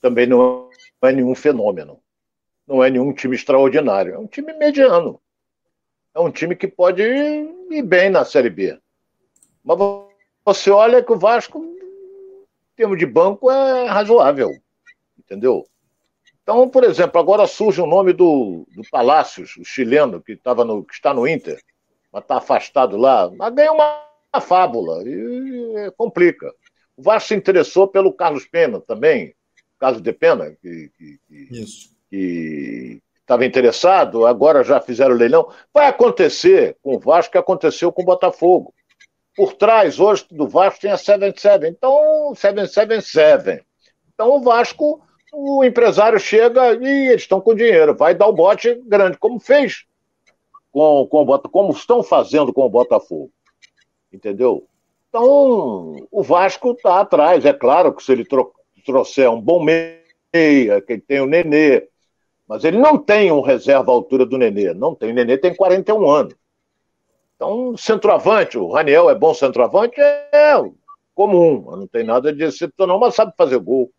[0.00, 0.70] Também não
[1.02, 2.00] é nenhum fenômeno.
[2.66, 4.14] Não é nenhum time extraordinário.
[4.14, 5.20] É um time mediano.
[6.14, 8.78] É um time que pode ir bem na Série B.
[9.62, 9.78] Mas
[10.44, 14.63] você olha que o Vasco, em termos de banco, é razoável
[15.24, 15.66] entendeu?
[16.42, 20.84] Então, por exemplo, agora surge o nome do, do Palácios, o chileno, que, tava no,
[20.84, 21.58] que está no Inter,
[22.12, 24.02] mas está afastado lá, mas ganha uma,
[24.32, 26.52] uma fábula e, e complica.
[26.96, 29.34] O Vasco se interessou pelo Carlos Pena também,
[29.78, 31.18] Carlos de Pena, que, que,
[32.10, 35.50] que estava interessado, agora já fizeram o leilão.
[35.72, 38.72] Vai acontecer com o Vasco que aconteceu com o Botafogo.
[39.34, 41.66] Por trás, hoje, do Vasco tem a 77.
[41.66, 43.64] Então, 777.
[44.12, 45.02] Então, o Vasco
[45.34, 49.84] o empresário chega e eles estão com dinheiro, vai dar o bote grande, como fez
[50.74, 53.30] com, com o como estão fazendo com o Botafogo.
[54.12, 54.66] Entendeu?
[55.08, 57.44] Então, o Vasco está atrás.
[57.44, 58.26] É claro que se ele
[58.84, 60.00] trouxer um bom meia,
[60.32, 61.86] que ele tem o Nenê,
[62.48, 64.74] mas ele não tem um reserva à altura do Nenê.
[64.74, 65.12] Não tem.
[65.12, 66.34] O Nenê tem 41 anos.
[67.36, 70.00] Então, centroavante, o Raniel é bom centroavante?
[70.00, 70.54] É
[71.14, 71.76] comum.
[71.76, 73.92] Não tem nada de excepcional, mas sabe fazer gol.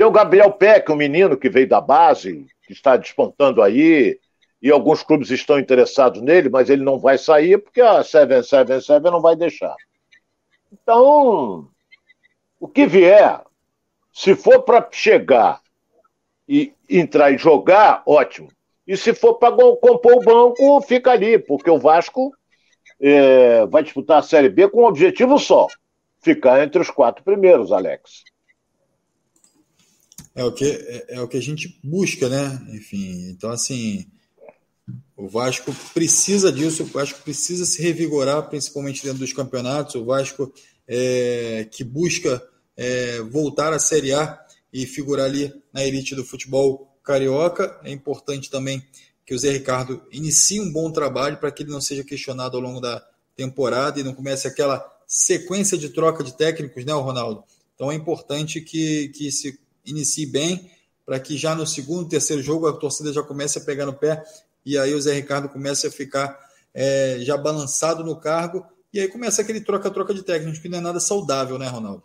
[0.00, 4.18] Tem o Gabriel Peck, um menino que veio da base, que está despontando aí,
[4.62, 9.20] e alguns clubes estão interessados nele, mas ele não vai sair porque a 777 não
[9.20, 9.76] vai deixar.
[10.72, 11.68] Então,
[12.58, 13.42] o que vier,
[14.10, 15.60] se for para chegar
[16.48, 18.48] e entrar e jogar, ótimo.
[18.86, 22.34] E se for para compor o banco, fica ali, porque o Vasco
[22.98, 25.66] é, vai disputar a Série B com um objetivo só:
[26.22, 28.29] ficar entre os quatro primeiros, Alex.
[30.34, 32.60] É o que, é, é, o que a gente busca, né?
[32.72, 34.06] Enfim, então assim,
[35.16, 39.96] o Vasco precisa disso, o Vasco precisa se revigorar, principalmente dentro dos campeonatos.
[39.96, 40.52] O Vasco
[40.86, 42.42] é, que busca
[42.76, 44.38] é, voltar à Série A
[44.72, 47.78] e figurar ali na elite do futebol carioca.
[47.84, 48.82] É importante também
[49.26, 52.62] que o Zé Ricardo inicie um bom trabalho para que ele não seja questionado ao
[52.62, 53.04] longo da
[53.36, 57.44] temporada e não comece aquela sequência de troca de técnicos, né, Ronaldo?
[57.74, 60.70] Então é importante que, que se inicie bem,
[61.04, 64.22] para que já no segundo, terceiro jogo a torcida já comece a pegar no pé
[64.64, 66.38] e aí o Zé Ricardo comece a ficar
[66.72, 70.80] é, já balançado no cargo e aí começa aquele troca-troca de técnicos que não é
[70.80, 72.02] nada saudável, né, Ronaldo?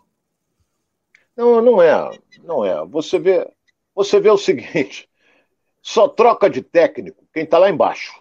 [1.36, 2.84] Não, não é, não é.
[2.86, 3.46] Você vê,
[3.94, 5.08] você vê o seguinte:
[5.82, 8.12] só troca de técnico quem está lá embaixo.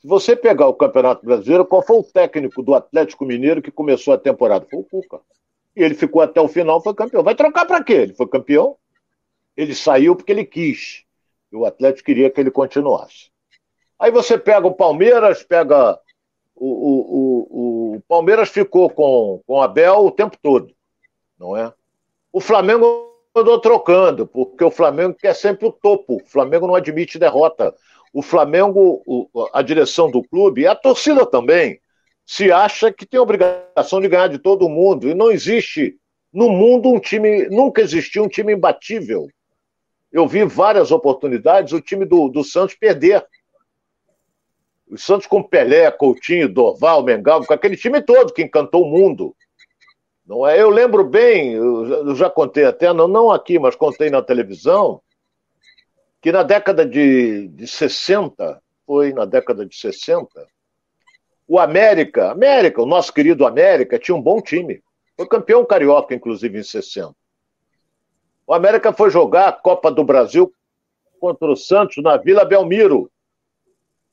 [0.00, 4.14] Se você pegar o Campeonato Brasileiro, qual foi o técnico do Atlético Mineiro que começou
[4.14, 4.66] a temporada?
[4.70, 5.20] Foi o Cuca.
[5.76, 7.22] Ele ficou até o final, foi campeão.
[7.22, 7.92] Vai trocar para quê?
[7.92, 8.76] Ele foi campeão.
[9.54, 11.04] Ele saiu porque ele quis.
[11.52, 13.30] E o Atlético queria que ele continuasse.
[13.98, 15.98] Aí você pega o Palmeiras, pega.
[16.54, 20.74] O, o, o, o Palmeiras ficou com, com Abel o tempo todo,
[21.38, 21.70] não é?
[22.32, 26.16] O Flamengo andou trocando, porque o Flamengo quer sempre o topo.
[26.16, 27.74] O Flamengo não admite derrota.
[28.12, 31.78] O Flamengo, a direção do clube, a torcida também,
[32.26, 35.08] se acha que tem obrigação de ganhar de todo mundo.
[35.08, 35.96] E não existe
[36.32, 39.28] no mundo um time, nunca existiu um time imbatível.
[40.12, 43.24] eu vi várias oportunidades o time do, do Santos perder.
[44.88, 49.34] O Santos com Pelé, Coutinho, Dorval, Mengal, com aquele time todo que encantou o mundo.
[50.26, 50.60] Não é?
[50.60, 55.00] Eu lembro bem, eu já contei até, não, não aqui, mas contei na televisão,
[56.20, 60.28] que na década de, de 60, foi na década de 60,
[61.48, 64.82] o América, América, o nosso querido América, tinha um bom time.
[65.16, 67.14] Foi campeão carioca, inclusive, em 60.
[68.46, 70.52] O América foi jogar a Copa do Brasil
[71.20, 73.10] contra o Santos na Vila Belmiro.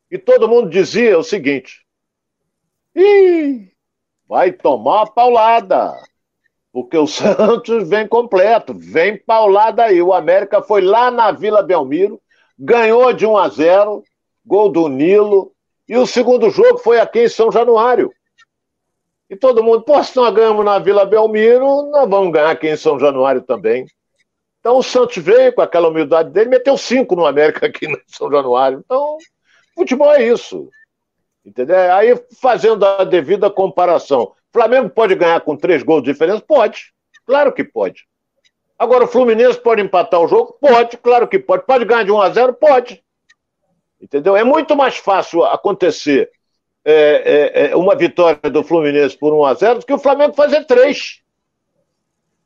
[0.09, 1.85] E todo mundo dizia o seguinte:
[2.95, 3.71] Ih,
[4.27, 5.93] vai tomar paulada.
[6.71, 10.01] Porque o Santos vem completo, vem paulada aí.
[10.01, 12.21] O América foi lá na Vila Belmiro,
[12.57, 14.03] ganhou de 1 a 0,
[14.45, 15.52] gol do Nilo,
[15.87, 18.11] e o segundo jogo foi aqui em São Januário.
[19.29, 22.77] E todo mundo, pô, se nós ganhamos na Vila Belmiro, nós vamos ganhar aqui em
[22.77, 23.85] São Januário também.
[24.59, 28.31] Então o Santos veio com aquela humildade dele, meteu cinco no América aqui em São
[28.31, 28.81] Januário.
[28.85, 29.17] Então,
[29.75, 30.69] futebol é isso.
[31.45, 31.75] Entendeu?
[31.93, 36.41] Aí, fazendo a devida comparação, Flamengo pode ganhar com três gols de diferença?
[36.47, 36.93] Pode.
[37.25, 38.05] Claro que pode.
[38.77, 40.57] Agora, o Fluminense pode empatar o jogo?
[40.61, 41.65] Pode, claro que pode.
[41.65, 42.53] Pode ganhar de 1 a 0?
[42.53, 43.03] Pode.
[44.03, 44.35] Entendeu?
[44.35, 46.29] É muito mais fácil acontecer
[46.83, 50.33] é, é, é, uma vitória do Fluminense por 1 a 0 do que o Flamengo
[50.33, 51.21] fazer três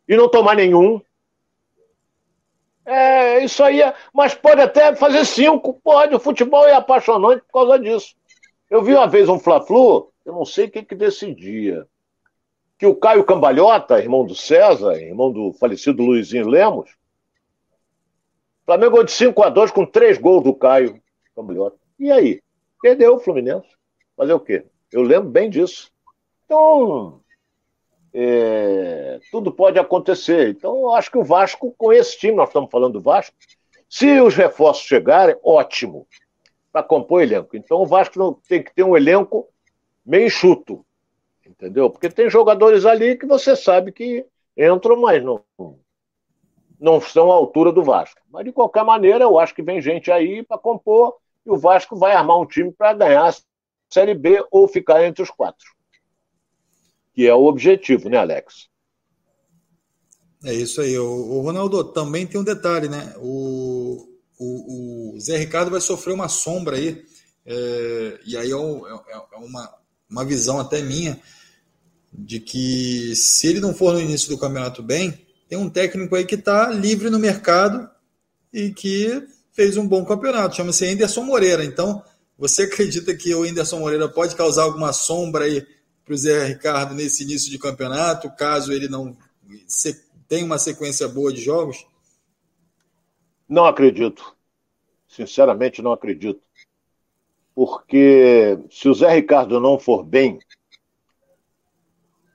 [0.08, 1.01] e não tomar nenhum.
[2.86, 6.14] É, isso aí, é, mas pode até fazer cinco, pode.
[6.14, 8.16] O futebol é apaixonante por causa disso.
[8.70, 11.88] Eu vi uma vez um Fla-Flu, eu não sei quem que decidia,
[12.78, 16.91] que o Caio Cambalhota, irmão do César, irmão do falecido Luizinho Lemos,
[18.64, 21.01] Flamengo de 5 a 2 com três gols do Caio.
[21.38, 21.78] Cambalhota.
[22.00, 22.42] E aí?
[22.82, 23.68] Perdeu o Fluminense.
[24.16, 24.66] Fazer o quê?
[24.92, 25.92] Eu lembro bem disso.
[26.46, 27.22] Então,
[28.12, 30.50] é, tudo pode acontecer.
[30.50, 33.36] Então, eu acho que o Vasco, com esse time, nós estamos falando do Vasco,
[33.88, 36.08] se os reforços chegarem, ótimo,
[36.72, 37.56] para compor o elenco.
[37.56, 39.48] Então, o Vasco tem que ter um elenco
[40.04, 40.84] meio enxuto,
[41.46, 41.90] entendeu?
[41.90, 44.26] Porque tem jogadores ali que você sabe que
[44.58, 45.44] entram, mas não,
[46.80, 48.20] não estão à altura do Vasco.
[48.32, 51.16] Mas, de qualquer maneira, eu acho que vem gente aí para compor
[51.48, 53.36] e o Vasco vai armar um time para ganhar a
[53.89, 55.66] Série B ou ficar entre os quatro.
[57.14, 58.68] Que é o objetivo, né, Alex?
[60.43, 60.98] É isso aí.
[61.00, 63.14] O, Ronaldo também tem um detalhe, né?
[63.18, 67.04] O, o, o Zé Ricardo vai sofrer uma sombra aí,
[67.45, 69.74] é, e aí é, é, é, uma,
[70.10, 71.20] uma visão até minha
[72.14, 76.26] de que se ele não for no início do campeonato bem, tem um técnico aí
[76.26, 77.89] que está livre no mercado
[78.52, 79.26] e que
[79.58, 81.66] fez um bom campeonato, chama-se Anderson Moreira.
[81.66, 82.03] Então,
[82.38, 85.66] você acredita que o Anderson Moreira pode causar alguma sombra aí
[86.05, 89.18] para o Zé Ricardo nesse início de campeonato, caso ele não
[90.28, 91.86] tenha uma sequência boa de jogos?
[93.49, 94.36] Não acredito.
[95.08, 96.41] Sinceramente, não acredito.
[97.55, 100.38] Porque se o Zé Ricardo não for bem,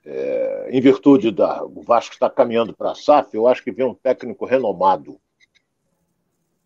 [0.05, 1.63] é, em virtude da.
[1.63, 5.17] O Vasco está caminhando para a SAF, eu acho que vem um técnico renomado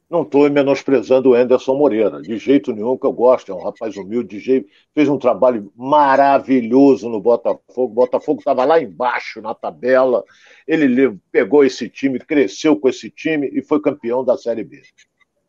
[0.09, 3.97] não estou menosprezando o Anderson Moreira, de jeito nenhum que eu gosto, é um rapaz
[3.97, 7.91] humilde, de jeito, fez um trabalho maravilhoso no Botafogo.
[7.91, 10.23] O Botafogo estava lá embaixo na tabela,
[10.65, 14.81] ele pegou esse time, cresceu com esse time e foi campeão da Série B.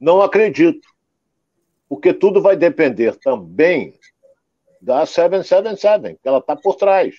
[0.00, 0.88] Não acredito,
[1.88, 3.94] porque tudo vai depender também
[4.82, 7.14] da 777, que ela está por trás.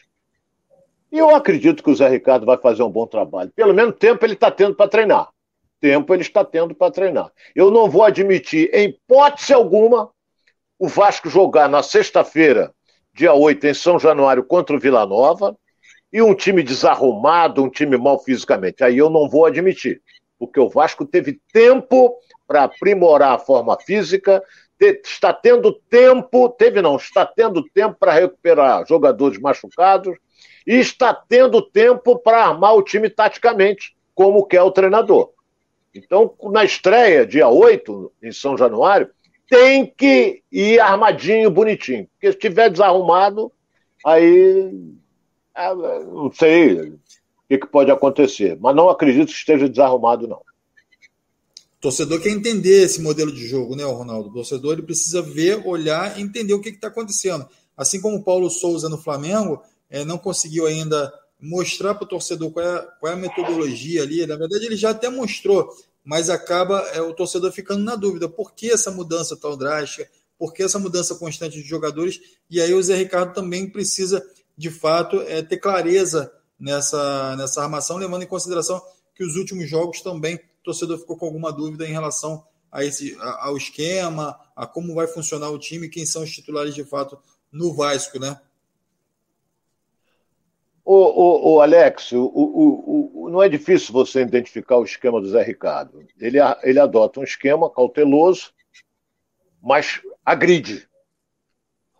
[1.09, 3.51] E eu acredito que o Zé Ricardo vai fazer um bom trabalho.
[3.55, 5.29] Pelo menos tempo ele está tendo para treinar
[5.79, 7.31] tempo ele está tendo para treinar.
[7.55, 10.09] Eu não vou admitir, em hipótese alguma,
[10.77, 12.73] o Vasco jogar na sexta-feira,
[13.13, 15.57] dia 8, em São Januário, contra o Vila Nova,
[16.11, 18.83] e um time desarrumado, um time mal fisicamente.
[18.83, 20.01] Aí eu não vou admitir,
[20.37, 22.15] porque o Vasco teve tempo
[22.47, 24.41] para aprimorar a forma física,
[24.79, 30.17] está tendo tempo, teve não, está tendo tempo para recuperar jogadores machucados
[30.65, 35.31] e está tendo tempo para armar o time taticamente, como quer o treinador.
[36.05, 39.09] Então, na estreia, dia 8, em São Januário,
[39.49, 42.07] tem que ir armadinho, bonitinho.
[42.13, 43.51] Porque se estiver desarrumado,
[44.05, 44.71] aí
[45.55, 46.99] é, não sei o
[47.49, 48.57] que, que, pode acontecer.
[48.59, 50.37] Mas não acredito que esteja desarrumado, não.
[50.37, 54.29] O torcedor quer entender esse modelo de jogo, né, Ronaldo?
[54.29, 57.47] O torcedor ele precisa ver, olhar e entender o que está acontecendo.
[57.75, 62.51] Assim como o Paulo Souza no Flamengo é, não conseguiu ainda mostrar para o torcedor
[62.51, 64.25] qual é, qual é, a metodologia ali.
[64.27, 65.69] Na verdade, ele já até mostrou,
[66.09, 70.09] mas acaba é, o torcedor ficando na dúvida: por que essa mudança tão drástica?
[70.39, 72.19] Por que essa mudança constante de jogadores?
[72.49, 74.25] E aí o Zé Ricardo também precisa,
[74.57, 78.81] de fato, é, ter clareza nessa, nessa armação, levando em consideração
[79.13, 83.15] que os últimos jogos também o torcedor ficou com alguma dúvida em relação a esse,
[83.19, 87.19] ao esquema, a como vai funcionar o time, quem são os titulares de fato
[87.51, 88.41] no Vasco, né?
[90.91, 95.29] O, o, o Alex, o, o, o, não é difícil você identificar o esquema do
[95.29, 96.03] Zé Ricardo.
[96.19, 98.51] Ele, ele adota um esquema cauteloso,
[99.61, 100.89] mas agride.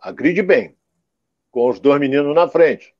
[0.00, 0.76] Agride bem,
[1.52, 2.92] com os dois meninos na frente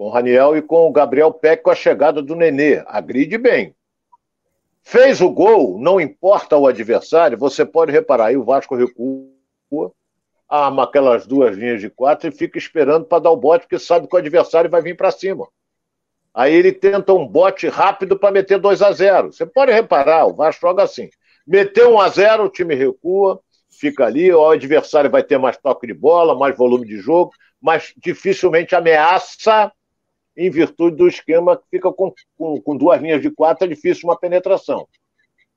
[0.00, 2.82] com o Raniel e com o Gabriel Peck com a chegada do Nenê.
[2.86, 3.76] Agride bem.
[4.80, 9.92] Fez o gol, não importa o adversário, você pode reparar, aí o Vasco recua,
[10.50, 14.08] arma aquelas duas linhas de quatro e fica esperando para dar o bote, porque sabe
[14.08, 15.46] que o adversário vai vir para cima.
[16.34, 20.34] Aí ele tenta um bote rápido para meter 2 a 0 Você pode reparar, o
[20.34, 21.08] Vasco joga assim.
[21.46, 23.40] Meteu 1 a 0 o time recua,
[23.70, 27.92] fica ali, o adversário vai ter mais toque de bola, mais volume de jogo, mas
[27.96, 29.72] dificilmente ameaça
[30.36, 34.08] em virtude do esquema que fica com, com, com duas linhas de quatro, é difícil
[34.08, 34.86] uma penetração.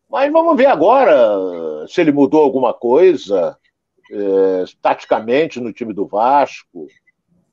[0.10, 3.58] Mas vamos ver agora se ele mudou alguma coisa
[4.14, 6.88] é, taticamente no time do Vasco.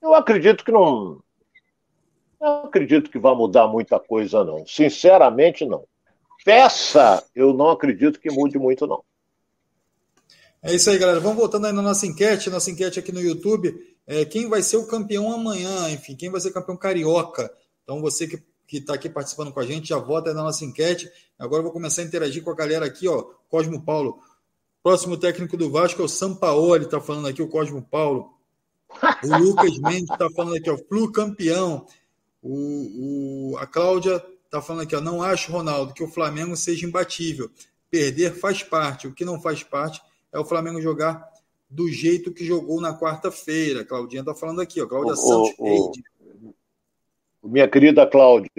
[0.02, 1.22] Eu acredito que não.
[2.40, 4.66] Não acredito que vai mudar muita coisa, não.
[4.66, 5.84] Sinceramente, não.
[6.44, 9.02] Peça, eu não acredito que mude muito, não.
[10.62, 11.20] É isso aí, galera.
[11.20, 14.76] Vamos voltando aí na nossa enquete, nossa enquete aqui no YouTube é, quem vai ser
[14.76, 17.48] o campeão amanhã, enfim, quem vai ser campeão carioca.
[17.84, 20.64] Então, você que que está aqui participando com a gente, já vota aí na nossa
[20.64, 21.11] enquete.
[21.36, 23.24] Agora eu vou começar a interagir com a galera aqui, ó.
[23.48, 24.20] Cosmo Paulo.
[24.82, 28.32] Próximo técnico do Vasco é o Sampaoli, está falando aqui, o Cosmo Paulo.
[29.22, 31.86] O Lucas Mendes está falando aqui, ó, Flu campeão.
[32.42, 36.86] O, o, a Cláudia está falando aqui, ó, não acho, Ronaldo, que o Flamengo seja
[36.86, 37.50] imbatível.
[37.90, 39.06] Perder faz parte.
[39.06, 40.00] O que não faz parte
[40.32, 41.28] é o Flamengo jogar
[41.68, 43.84] do jeito que jogou na quarta-feira.
[43.84, 45.54] Claudinha está falando aqui, ó, Cláudia Santos
[47.42, 48.50] Minha querida Cláudia,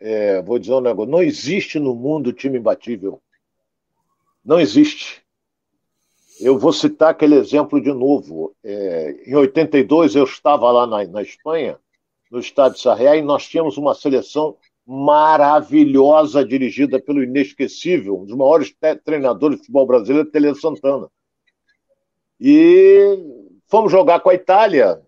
[0.00, 3.22] é, vou dizer um negócio: não existe no mundo time imbatível.
[4.44, 5.22] Não existe.
[6.40, 8.54] Eu vou citar aquele exemplo de novo.
[8.62, 11.78] É, em 82, eu estava lá na, na Espanha,
[12.30, 18.74] no estádio Sarriá, e nós tínhamos uma seleção maravilhosa dirigida pelo inesquecível, um dos maiores
[19.04, 21.08] treinadores de futebol brasileiro, Tele Santana.
[22.40, 23.18] E
[23.66, 25.00] fomos jogar com a Itália.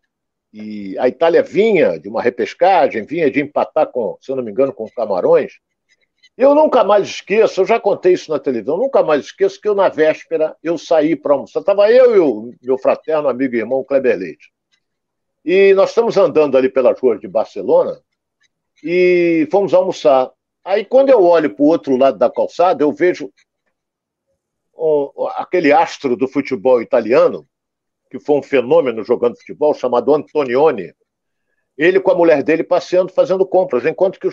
[0.52, 4.50] E a Itália vinha de uma repescagem, vinha de empatar com, se eu não me
[4.50, 5.60] engano, com Camarões.
[6.40, 9.74] Eu nunca mais esqueço, eu já contei isso na televisão, nunca mais esqueço que eu,
[9.74, 11.60] na véspera, eu saí para almoçar.
[11.60, 14.50] Estava eu e o meu fraterno amigo e irmão Kleber Leite.
[15.44, 18.00] E nós estamos andando ali pelas ruas de Barcelona
[18.82, 20.32] e fomos almoçar.
[20.64, 23.30] Aí, quando eu olho para o outro lado da calçada, eu vejo
[25.36, 27.46] aquele astro do futebol italiano,
[28.10, 30.94] que foi um fenômeno jogando futebol, chamado Antonioni,
[31.76, 34.32] ele com a mulher dele passeando, fazendo compras, enquanto que os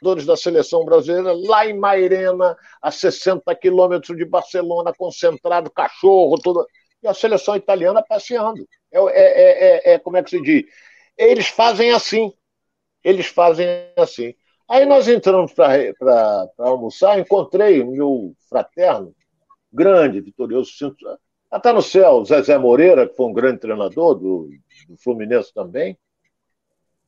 [0.00, 6.66] jogadores da seleção brasileira, lá em Mairena, a 60 quilômetros de Barcelona, concentrado, cachorro, tudo.
[7.02, 8.66] E a seleção italiana passeando.
[8.92, 10.64] É, é, é, é, como é que se diz?
[11.16, 12.32] Eles fazem assim.
[13.02, 14.34] Eles fazem assim.
[14.68, 19.14] Aí nós entramos para almoçar, encontrei o meu fraterno,
[19.72, 20.70] grande, vitorioso.
[21.52, 24.50] Está no céu, Zezé Moreira, que foi um grande treinador do,
[24.88, 25.96] do Fluminense também.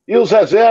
[0.09, 0.65] E o Zezé,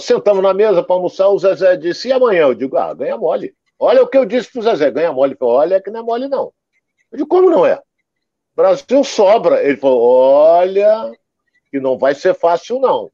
[0.00, 2.40] sentamos na mesa para almoçar, o Zezé disse, e amanhã?
[2.40, 3.54] Eu digo, ah, ganha mole.
[3.78, 5.30] Olha o que eu disse para o Zezé, ganha mole.
[5.30, 6.52] Ele falou, olha que não é mole não.
[7.12, 7.80] Eu digo, como não é?
[8.52, 9.62] Brasil sobra.
[9.62, 11.12] Ele falou, olha
[11.70, 13.12] que não vai ser fácil não.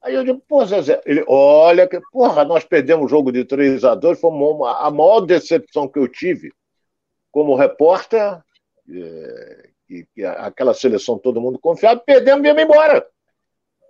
[0.00, 3.82] Aí eu digo, pô, Zezé, ele, olha que, porra, nós perdemos o jogo de 3
[3.82, 6.52] a 2 foi a maior decepção que eu tive
[7.32, 8.40] como repórter,
[8.88, 13.04] é, que, que, aquela seleção todo mundo confiava, perdemos e viemos embora.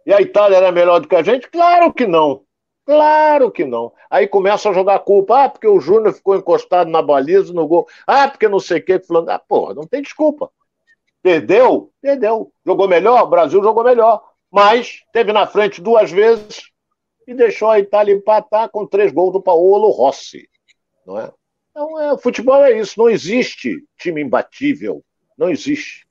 [0.07, 1.50] E a Itália era melhor do que a gente?
[1.50, 2.44] Claro que não.
[2.84, 3.92] Claro que não.
[4.09, 5.44] Aí começa a jogar culpa.
[5.44, 7.88] Ah, porque o Júnior ficou encostado na baliza, no gol.
[8.07, 9.00] Ah, porque não sei o que.
[9.00, 10.50] Falando, ah, porra, não tem desculpa.
[11.20, 11.90] Perdeu?
[12.00, 12.52] Perdeu.
[12.64, 13.24] Jogou melhor?
[13.24, 14.22] O Brasil jogou melhor.
[14.48, 16.70] Mas teve na frente duas vezes
[17.26, 20.48] e deixou a Itália empatar com três gols do Paolo Rossi.
[21.04, 21.32] Não é?
[21.70, 25.04] Então, é, futebol é isso, não existe time imbatível,
[25.36, 26.05] não existe.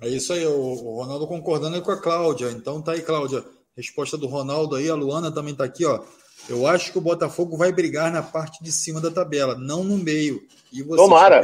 [0.00, 2.50] É isso aí, o, Ronaldo concordando com a Cláudia.
[2.50, 3.44] Então tá aí, Cláudia.
[3.76, 6.02] Resposta do Ronaldo aí, a Luana também tá aqui, ó.
[6.48, 9.96] Eu acho que o Botafogo vai brigar na parte de cima da tabela, não no
[9.96, 10.42] meio.
[10.72, 11.42] E você Tomara.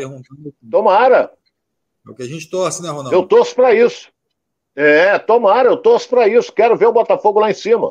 [0.71, 1.33] Tomara.
[2.07, 3.13] É o que a gente torce, né, Ronaldo?
[3.15, 4.11] Eu torço para isso.
[4.75, 6.53] É, tomara, eu torço para isso.
[6.53, 7.91] Quero ver o Botafogo lá em cima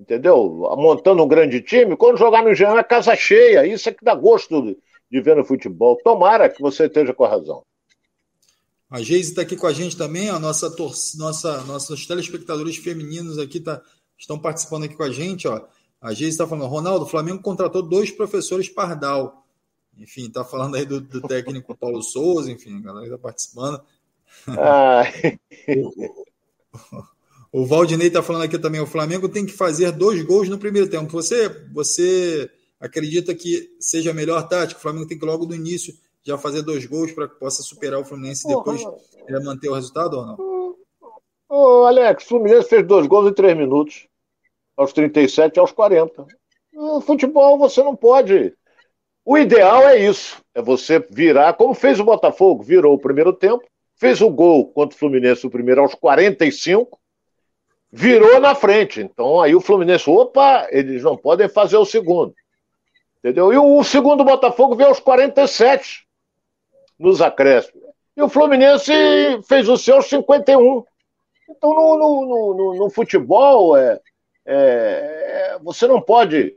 [0.00, 0.66] entendeu?
[0.78, 3.66] Montando um grande time, quando jogar no Engenhão é casa cheia.
[3.66, 4.76] Isso é que dá gosto
[5.10, 5.98] de ver no futebol.
[6.02, 7.62] Tomara que você esteja com a razão.
[8.90, 13.38] A Geise está aqui com a gente também, a nossa, tor nossa nossos telespectadores femininos
[13.38, 13.80] aqui tá,
[14.18, 15.64] estão participando aqui com a gente, ó.
[16.00, 19.46] A gente está falando, Ronaldo, o Flamengo contratou dois professores Pardal.
[19.96, 23.80] Enfim, está falando aí do, do, técnico Paulo Souza, enfim, a galera está participando.
[24.48, 25.04] Ah.
[27.52, 30.58] o, o Valdinei está falando aqui também, o Flamengo tem que fazer dois gols no
[30.58, 31.12] primeiro tempo.
[31.12, 34.80] Você, você acredita que seja a melhor tática?
[34.80, 38.00] O Flamengo tem que logo no início já fazer dois gols para que possa superar
[38.00, 38.82] o Fluminense e depois
[39.26, 40.76] é, manter o resultado ou não?
[41.48, 44.06] Ô, Alex, o Fluminense fez dois gols em três minutos,
[44.76, 46.26] aos 37 e aos 40.
[46.72, 48.54] No futebol você não pode.
[49.24, 53.64] O ideal é isso, é você virar, como fez o Botafogo, virou o primeiro tempo,
[53.96, 56.98] fez o gol contra o Fluminense, o primeiro aos 45,
[57.90, 59.00] virou na frente.
[59.00, 62.34] Então aí o Fluminense, opa, eles não podem fazer o segundo.
[63.18, 63.52] Entendeu?
[63.52, 66.08] E o segundo Botafogo veio aos 47
[67.00, 67.82] nos acréscimos.
[68.16, 68.92] E o Fluminense
[69.48, 70.84] fez o seu aos 51.
[71.48, 73.98] Então, no, no, no, no futebol, é,
[74.44, 76.54] é, você não pode.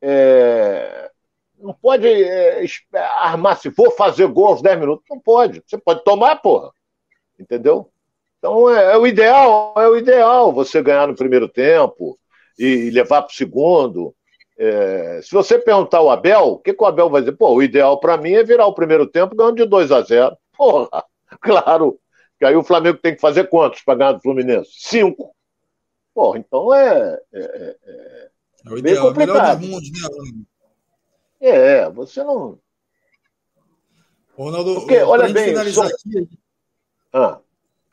[0.00, 1.10] É,
[1.58, 2.64] não pode é,
[3.18, 5.62] armar, se for fazer gol aos 10 minutos, não pode.
[5.66, 6.70] Você pode tomar, porra.
[7.38, 7.90] Entendeu?
[8.38, 12.18] Então é, é o ideal, é o ideal você ganhar no primeiro tempo
[12.58, 14.14] e, levar para o segundo.
[14.60, 17.36] É, se você perguntar ao Abel, o que, que o Abel vai dizer?
[17.36, 20.36] Pô, o ideal para mim é virar o primeiro tempo ganhando de 2 a 0
[20.56, 21.04] Porra,
[21.40, 22.00] claro.
[22.36, 24.70] Que aí o Flamengo tem que fazer quantos para ganhar do Fluminense?
[24.74, 25.32] Cinco.
[26.12, 27.20] Porra, então é.
[27.32, 28.30] É, é, é,
[28.66, 29.30] é o ideal, complicado.
[29.30, 30.44] É melhor dos mundos, né,
[31.40, 32.58] É, você não.
[34.36, 35.50] Ronaldo, Porque, olha bem.
[35.50, 35.94] Finalizar só...
[35.94, 36.28] aqui...
[37.12, 37.38] ah.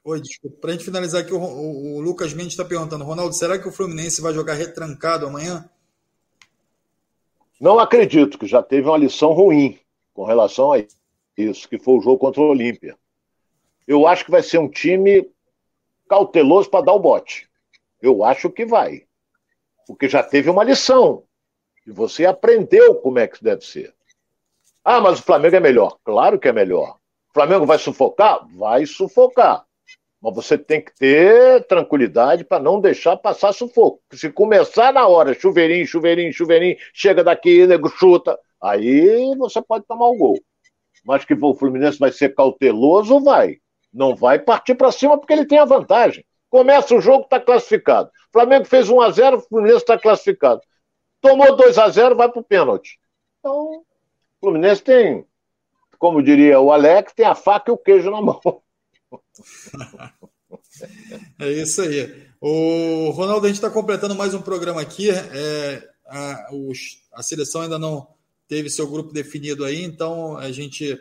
[0.04, 0.58] Oi, desculpa.
[0.62, 3.68] Para a gente finalizar aqui, o, o, o Lucas Mendes está perguntando: Ronaldo, será que
[3.68, 5.68] o Fluminense vai jogar retrancado amanhã?
[7.60, 9.80] Não acredito, que já teve uma lição ruim
[10.14, 10.84] com relação a
[11.38, 12.98] isso, que foi o jogo contra o Olímpia.
[13.88, 15.30] Eu acho que vai ser um time
[16.08, 17.50] cauteloso para dar o bote.
[18.02, 19.06] Eu acho que vai.
[19.88, 21.24] Porque já teve uma lição.
[21.86, 23.94] E você aprendeu como é que deve ser.
[24.84, 25.98] Ah, mas o Flamengo é melhor.
[26.04, 26.98] Claro que é melhor.
[27.30, 28.46] O Flamengo vai sufocar?
[28.56, 29.66] Vai sufocar.
[30.26, 34.02] Mas você tem que ter tranquilidade para não deixar passar sufoco.
[34.12, 40.08] Se começar na hora, chuveirinho, chuveirinho, chuveirinho, chega daqui, nego chuta, aí você pode tomar
[40.08, 40.40] o gol.
[41.06, 43.58] Mas que o Fluminense vai ser cauteloso, vai.
[43.94, 46.26] Não vai partir para cima porque ele tem a vantagem.
[46.50, 48.10] Começa o jogo, está classificado.
[48.34, 50.60] Flamengo fez 1 a 0 o Fluminense está classificado.
[51.22, 52.98] Tomou 2 a 0 vai para o pênalti.
[53.38, 53.86] Então, o
[54.40, 55.24] Fluminense tem,
[56.00, 58.65] como diria o Alex, tem a faca e o queijo na mão.
[61.40, 62.28] É isso aí.
[62.40, 65.10] O Ronaldo, a gente está completando mais um programa aqui.
[65.10, 68.08] É, a, os, a seleção ainda não
[68.48, 71.00] teve seu grupo definido aí, então a gente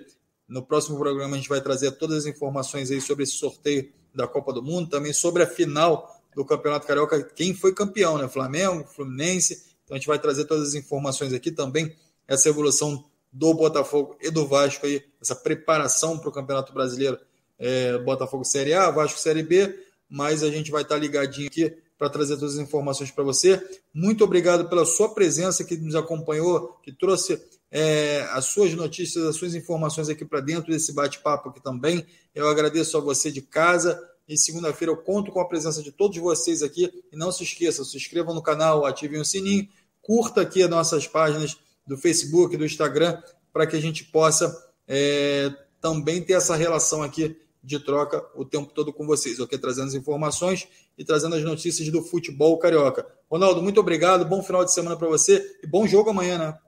[0.48, 4.26] no próximo programa a gente vai trazer todas as informações aí sobre esse sorteio da
[4.28, 8.28] Copa do Mundo, também sobre a final do Campeonato Carioca, quem foi campeão, né?
[8.28, 9.64] Flamengo, Fluminense.
[9.84, 11.94] Então a gente vai trazer todas as informações aqui também,
[12.26, 17.18] essa evolução do Botafogo e do Vasco aí, essa preparação para o Campeonato Brasileiro,
[17.58, 19.78] é, Botafogo Série A, Vasco Série B,
[20.08, 23.62] mas a gente vai estar ligadinho aqui para trazer todas as informações para você.
[23.92, 27.40] Muito obrigado pela sua presença que nos acompanhou, que trouxe
[27.70, 32.04] é, as suas notícias, as suas informações aqui para dentro desse bate-papo aqui também.
[32.34, 34.00] Eu agradeço a você de casa.
[34.26, 36.90] E segunda-feira eu conto com a presença de todos vocês aqui.
[37.12, 39.68] E não se esqueçam, se inscrevam no canal, ativem o sininho,
[40.00, 43.20] curta aqui as nossas páginas do Facebook, do Instagram,
[43.52, 44.56] para que a gente possa
[44.88, 49.58] é, também ter essa relação aqui de troca o tempo todo com vocês, ok?
[49.58, 53.06] Trazendo as informações e trazendo as notícias do futebol carioca.
[53.30, 56.58] Ronaldo, muito obrigado, bom final de semana para você e bom jogo amanhã, né?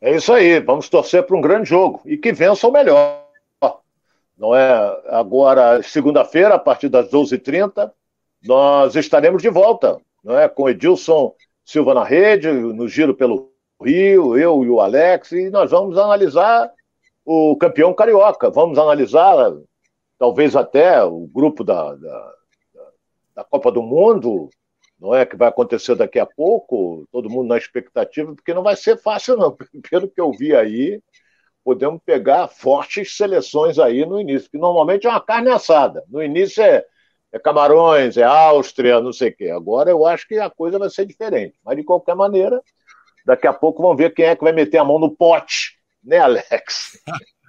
[0.00, 3.26] É isso aí, vamos torcer para um grande jogo e que vença o melhor.
[4.38, 7.92] Não é agora, segunda-feira, a partir das 12h30,
[8.42, 10.48] nós estaremos de volta, não é?
[10.48, 15.70] Com Edilson Silva na rede, no giro pelo Rio, eu e o Alex, e nós
[15.70, 16.72] vamos analisar
[17.24, 18.50] o campeão carioca.
[18.50, 19.52] Vamos analisar,
[20.20, 22.32] talvez até o grupo da, da,
[23.36, 24.50] da Copa do Mundo,
[25.00, 28.76] não é que vai acontecer daqui a pouco, todo mundo na expectativa, porque não vai
[28.76, 29.56] ser fácil, não.
[29.90, 31.02] Pelo que eu vi aí,
[31.64, 36.04] podemos pegar fortes seleções aí no início, que normalmente é uma carne assada.
[36.06, 36.84] No início é,
[37.32, 39.48] é Camarões, é Áustria, não sei o quê.
[39.48, 41.58] Agora eu acho que a coisa vai ser diferente.
[41.64, 42.60] Mas, de qualquer maneira,
[43.24, 46.18] daqui a pouco vamos ver quem é que vai meter a mão no pote, né,
[46.18, 47.02] Alex?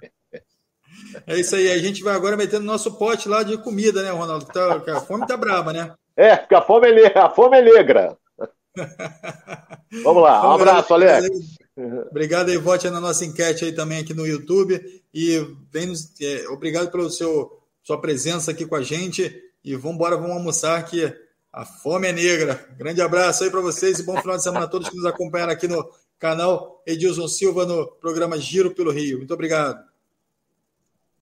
[1.26, 4.46] É isso aí, a gente vai agora metendo nosso pote lá de comida, né, Ronaldo?
[4.46, 5.92] Tá, a fome tá braba, né?
[6.16, 8.16] É, porque a fome é, a fome é negra.
[10.02, 11.28] Vamos lá, um abraço, Alex.
[12.10, 14.80] Obrigado aí, vote na nossa enquete aí também aqui no YouTube.
[15.12, 19.34] E vem, é, obrigado pela sua presença aqui com a gente.
[19.64, 21.14] E vamos embora, vamos almoçar que
[21.52, 22.66] A fome é negra.
[22.78, 25.52] Grande abraço aí para vocês e bom final de semana a todos que nos acompanharam
[25.52, 25.86] aqui no
[26.18, 29.18] canal Edilson Silva no programa Giro pelo Rio.
[29.18, 29.91] Muito obrigado.